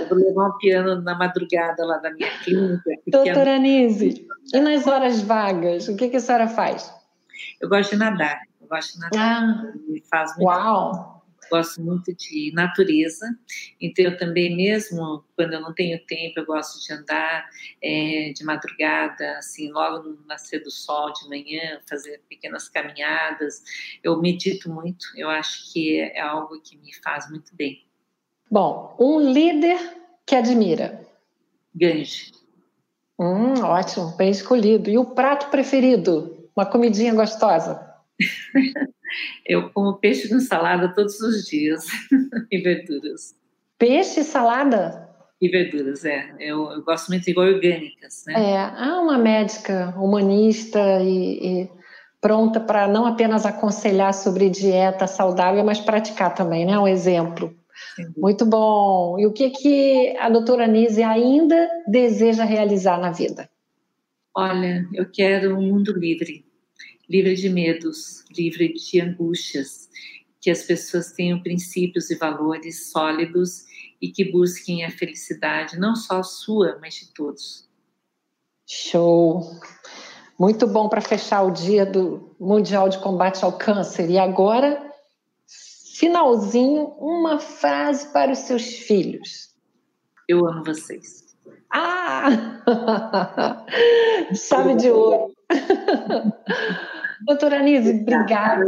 Eu 0.00 0.08
vou 0.08 0.18
levar 0.18 0.48
um 0.48 0.58
piano 0.58 1.02
na 1.02 1.16
madrugada 1.16 1.84
lá 1.84 1.98
da 1.98 2.10
minha 2.12 2.30
clínica. 2.42 2.90
Doutora. 3.06 3.56
Anise, 3.56 4.26
e 4.52 4.60
nas 4.60 4.86
horas 4.86 5.20
vagas, 5.22 5.88
o 5.88 5.96
que, 5.96 6.08
que 6.08 6.16
a 6.16 6.20
senhora 6.20 6.48
faz? 6.48 6.92
Eu 7.60 7.68
gosto 7.68 7.90
de 7.90 7.96
nadar, 7.96 8.40
eu 8.60 8.68
gosto 8.68 8.94
de 8.94 9.00
nadar. 9.00 9.42
Ah, 9.42 9.72
me 9.88 10.02
faz 10.08 10.36
muito 10.36 10.48
uau! 10.48 11.13
Gosto 11.50 11.82
muito 11.82 12.14
de 12.14 12.52
natureza, 12.54 13.26
então 13.80 14.04
eu 14.04 14.16
também 14.16 14.56
mesmo 14.56 15.24
quando 15.36 15.54
eu 15.54 15.60
não 15.60 15.74
tenho 15.74 15.98
tempo 16.06 16.40
eu 16.40 16.46
gosto 16.46 16.84
de 16.84 16.92
andar 16.92 17.48
é, 17.82 18.32
de 18.34 18.44
madrugada, 18.44 19.38
assim 19.38 19.70
logo 19.70 20.08
no 20.08 20.26
nascer 20.26 20.62
do 20.62 20.70
sol 20.70 21.12
de 21.12 21.28
manhã, 21.28 21.80
fazer 21.88 22.22
pequenas 22.28 22.68
caminhadas. 22.68 23.62
Eu 24.02 24.20
medito 24.20 24.70
muito, 24.70 25.06
eu 25.16 25.28
acho 25.28 25.72
que 25.72 26.00
é 26.00 26.20
algo 26.20 26.60
que 26.60 26.76
me 26.76 26.94
faz 27.02 27.28
muito 27.30 27.54
bem. 27.54 27.84
Bom, 28.50 28.96
um 29.00 29.32
líder 29.32 29.78
que 30.26 30.34
admira. 30.34 31.04
Gange. 31.74 32.32
Hum, 33.18 33.62
ótimo, 33.62 34.16
bem 34.16 34.30
escolhido. 34.30 34.90
E 34.90 34.98
o 34.98 35.04
prato 35.04 35.50
preferido? 35.50 36.48
Uma 36.56 36.66
comidinha 36.66 37.14
gostosa? 37.14 37.94
Eu 39.46 39.70
como 39.70 39.94
peixe 39.98 40.28
com 40.28 40.40
salada 40.40 40.94
todos 40.94 41.20
os 41.20 41.44
dias 41.44 41.84
e 42.50 42.58
verduras. 42.58 43.34
Peixe 43.78 44.20
e 44.20 44.24
salada? 44.24 45.08
E 45.40 45.48
verduras, 45.48 46.04
é. 46.04 46.34
Eu, 46.38 46.70
eu 46.70 46.82
gosto 46.82 47.08
muito 47.08 47.24
de 47.24 47.38
orgânicas, 47.38 48.24
né? 48.26 48.34
É, 48.34 48.56
há 48.56 49.00
uma 49.00 49.18
médica 49.18 49.94
humanista 49.98 50.80
e, 51.02 51.62
e 51.62 51.70
pronta 52.20 52.58
para 52.60 52.88
não 52.88 53.04
apenas 53.04 53.44
aconselhar 53.44 54.14
sobre 54.14 54.48
dieta 54.48 55.06
saudável, 55.06 55.62
mas 55.64 55.80
praticar 55.80 56.34
também, 56.34 56.64
né? 56.64 56.78
Um 56.78 56.88
exemplo. 56.88 57.54
Muito 58.16 58.46
bom. 58.46 59.18
E 59.18 59.26
o 59.26 59.32
que, 59.32 59.50
que 59.50 60.16
a 60.18 60.30
doutora 60.30 60.66
Nise 60.66 61.02
ainda 61.02 61.68
deseja 61.86 62.44
realizar 62.44 62.98
na 62.98 63.10
vida? 63.10 63.48
Olha, 64.34 64.88
eu 64.92 65.06
quero 65.10 65.56
um 65.56 65.62
mundo 65.62 65.92
livre 65.92 66.44
livre 67.08 67.34
de 67.34 67.48
medos, 67.48 68.24
livre 68.30 68.72
de 68.72 69.00
angústias, 69.00 69.88
que 70.40 70.50
as 70.50 70.62
pessoas 70.62 71.12
tenham 71.12 71.42
princípios 71.42 72.10
e 72.10 72.16
valores 72.16 72.90
sólidos 72.90 73.64
e 74.00 74.10
que 74.10 74.30
busquem 74.30 74.84
a 74.84 74.90
felicidade, 74.90 75.78
não 75.78 75.96
só 75.96 76.22
sua, 76.22 76.78
mas 76.80 76.94
de 76.94 77.12
todos. 77.14 77.66
Show! 78.66 79.58
Muito 80.38 80.66
bom 80.66 80.88
para 80.88 81.00
fechar 81.00 81.42
o 81.42 81.50
dia 81.50 81.86
do 81.86 82.34
Mundial 82.40 82.88
de 82.88 82.98
Combate 82.98 83.44
ao 83.44 83.56
Câncer. 83.56 84.10
E 84.10 84.18
agora, 84.18 84.92
finalzinho, 85.94 86.86
uma 86.98 87.38
frase 87.38 88.12
para 88.12 88.32
os 88.32 88.40
seus 88.40 88.64
filhos. 88.64 89.54
Eu 90.28 90.46
amo 90.46 90.64
vocês. 90.64 91.36
Ah! 91.70 92.60
Chave 94.34 94.74
de 94.74 94.90
ouro. 94.90 95.32
Doutora 97.22 97.58
Anise, 97.58 97.90
obrigada. 97.90 98.64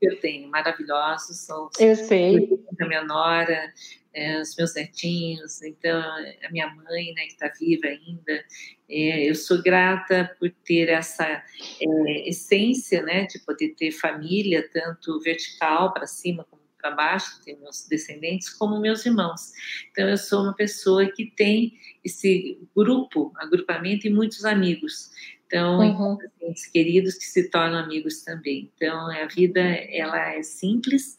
Eu 0.00 0.20
tenho, 0.20 0.48
maravilhosos, 0.50 1.38
são 1.38 1.68
eu 1.78 1.96
sei. 1.96 2.48
a 2.80 2.86
minha 2.86 3.04
nora, 3.04 3.72
é, 4.12 4.40
os 4.40 4.54
meus 4.56 4.74
netinhos, 4.74 5.62
então 5.62 6.00
a 6.00 6.50
minha 6.50 6.68
mãe, 6.68 7.12
né, 7.14 7.22
que 7.22 7.32
está 7.32 7.50
viva 7.58 7.86
ainda. 7.86 8.44
É, 8.88 9.28
eu 9.28 9.34
sou 9.34 9.62
grata 9.62 10.34
por 10.38 10.50
ter 10.64 10.88
essa 10.88 11.24
é, 11.26 12.28
essência, 12.28 13.02
né, 13.02 13.26
de 13.26 13.38
poder 13.40 13.74
ter 13.76 13.90
família, 13.92 14.68
tanto 14.72 15.20
vertical 15.20 15.92
para 15.92 16.06
cima 16.06 16.44
como 16.44 16.62
para 16.84 16.90
baixo, 16.90 17.42
ter 17.42 17.58
meus 17.60 17.86
descendentes, 17.88 18.50
como 18.50 18.78
meus 18.78 19.06
irmãos. 19.06 19.52
Então 19.90 20.06
eu 20.06 20.18
sou 20.18 20.42
uma 20.42 20.54
pessoa 20.54 21.10
que 21.10 21.32
tem 21.34 21.72
esse 22.04 22.60
grupo, 22.76 23.32
agrupamento 23.36 24.06
e 24.06 24.10
muitos 24.10 24.44
amigos. 24.44 25.10
Então, 25.54 25.78
uhum. 25.78 26.16
pacientes 26.16 26.66
queridos 26.66 27.14
que 27.14 27.26
se 27.26 27.48
tornam 27.48 27.78
amigos 27.78 28.22
também. 28.22 28.72
Então, 28.74 29.08
a 29.08 29.24
vida 29.26 29.60
ela 29.60 30.32
é 30.32 30.42
simples, 30.42 31.16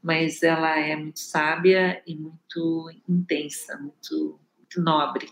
mas 0.00 0.40
ela 0.44 0.78
é 0.78 0.94
muito 0.94 1.18
sábia 1.18 2.00
e 2.06 2.14
muito 2.14 2.88
intensa, 3.08 3.76
muito, 3.78 4.38
muito 4.56 4.80
nobre. 4.80 5.26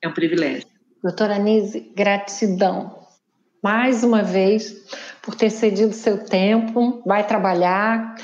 É 0.00 0.06
um 0.06 0.14
privilégio. 0.14 0.68
Doutora 1.02 1.34
Anise, 1.34 1.80
gratidão 1.96 3.04
mais 3.60 4.04
uma 4.04 4.22
vez 4.22 4.86
por 5.20 5.34
ter 5.34 5.50
cedido 5.50 5.92
seu 5.92 6.24
tempo. 6.24 7.02
Vai 7.04 7.26
trabalhar, 7.26 8.14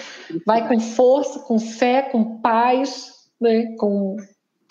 vai 0.46 0.68
com 0.68 0.78
força, 0.78 1.40
com 1.40 1.58
fé, 1.58 2.02
com 2.02 2.40
paz, 2.40 3.10
né? 3.40 3.74
com 3.76 4.16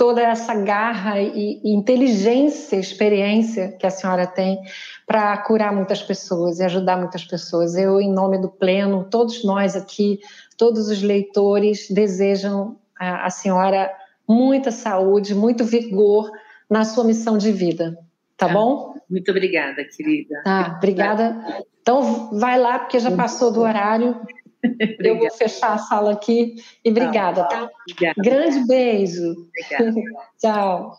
toda 0.02 0.20
essa 0.20 0.56
garra 0.56 1.22
e, 1.22 1.62
e 1.64 1.76
inteligência, 1.76 2.76
experiência 2.76 3.72
que 3.74 3.86
a 3.86 3.92
senhora 3.92 4.26
tem 4.26 4.60
para 5.06 5.38
curar 5.44 5.72
muitas 5.72 6.02
pessoas 6.02 6.58
e 6.58 6.64
ajudar 6.64 6.98
muitas 6.98 7.24
pessoas. 7.24 7.76
Eu, 7.76 8.02
em 8.02 8.12
nome 8.12 8.40
do 8.40 8.50
Pleno, 8.50 9.08
todos 9.12 9.44
nós 9.44 9.76
aqui, 9.76 10.20
todos 10.58 10.90
os 10.90 11.04
leitores, 11.04 11.88
desejam 11.88 12.80
a, 13.00 13.28
a 13.28 13.30
senhora 13.30 13.94
muita 14.28 14.72
saúde, 14.72 15.36
muito 15.36 15.64
vigor 15.64 16.32
na 16.68 16.84
sua 16.84 17.04
missão 17.04 17.38
de 17.38 17.52
vida. 17.52 17.96
Tá 18.36 18.48
ah, 18.48 18.54
bom? 18.54 18.96
Muito 19.08 19.30
obrigada, 19.30 19.84
querida. 19.96 20.42
Tá, 20.44 20.74
obrigada. 20.78 21.64
Então, 21.80 22.32
vai 22.40 22.60
lá, 22.60 22.80
porque 22.80 22.98
já 22.98 23.12
passou 23.12 23.52
do 23.52 23.62
horário. 23.62 24.20
Eu 25.00 25.18
vou 25.18 25.32
fechar 25.32 25.74
a 25.74 25.78
sala 25.78 26.14
aqui 26.14 26.56
e 26.84 26.90
obrigada, 26.90 27.48
tá? 27.48 27.70
Obrigada. 27.90 28.22
Grande 28.22 28.68
beijo. 28.68 29.48
Obrigada. 29.50 29.94
Tchau. 30.40 30.98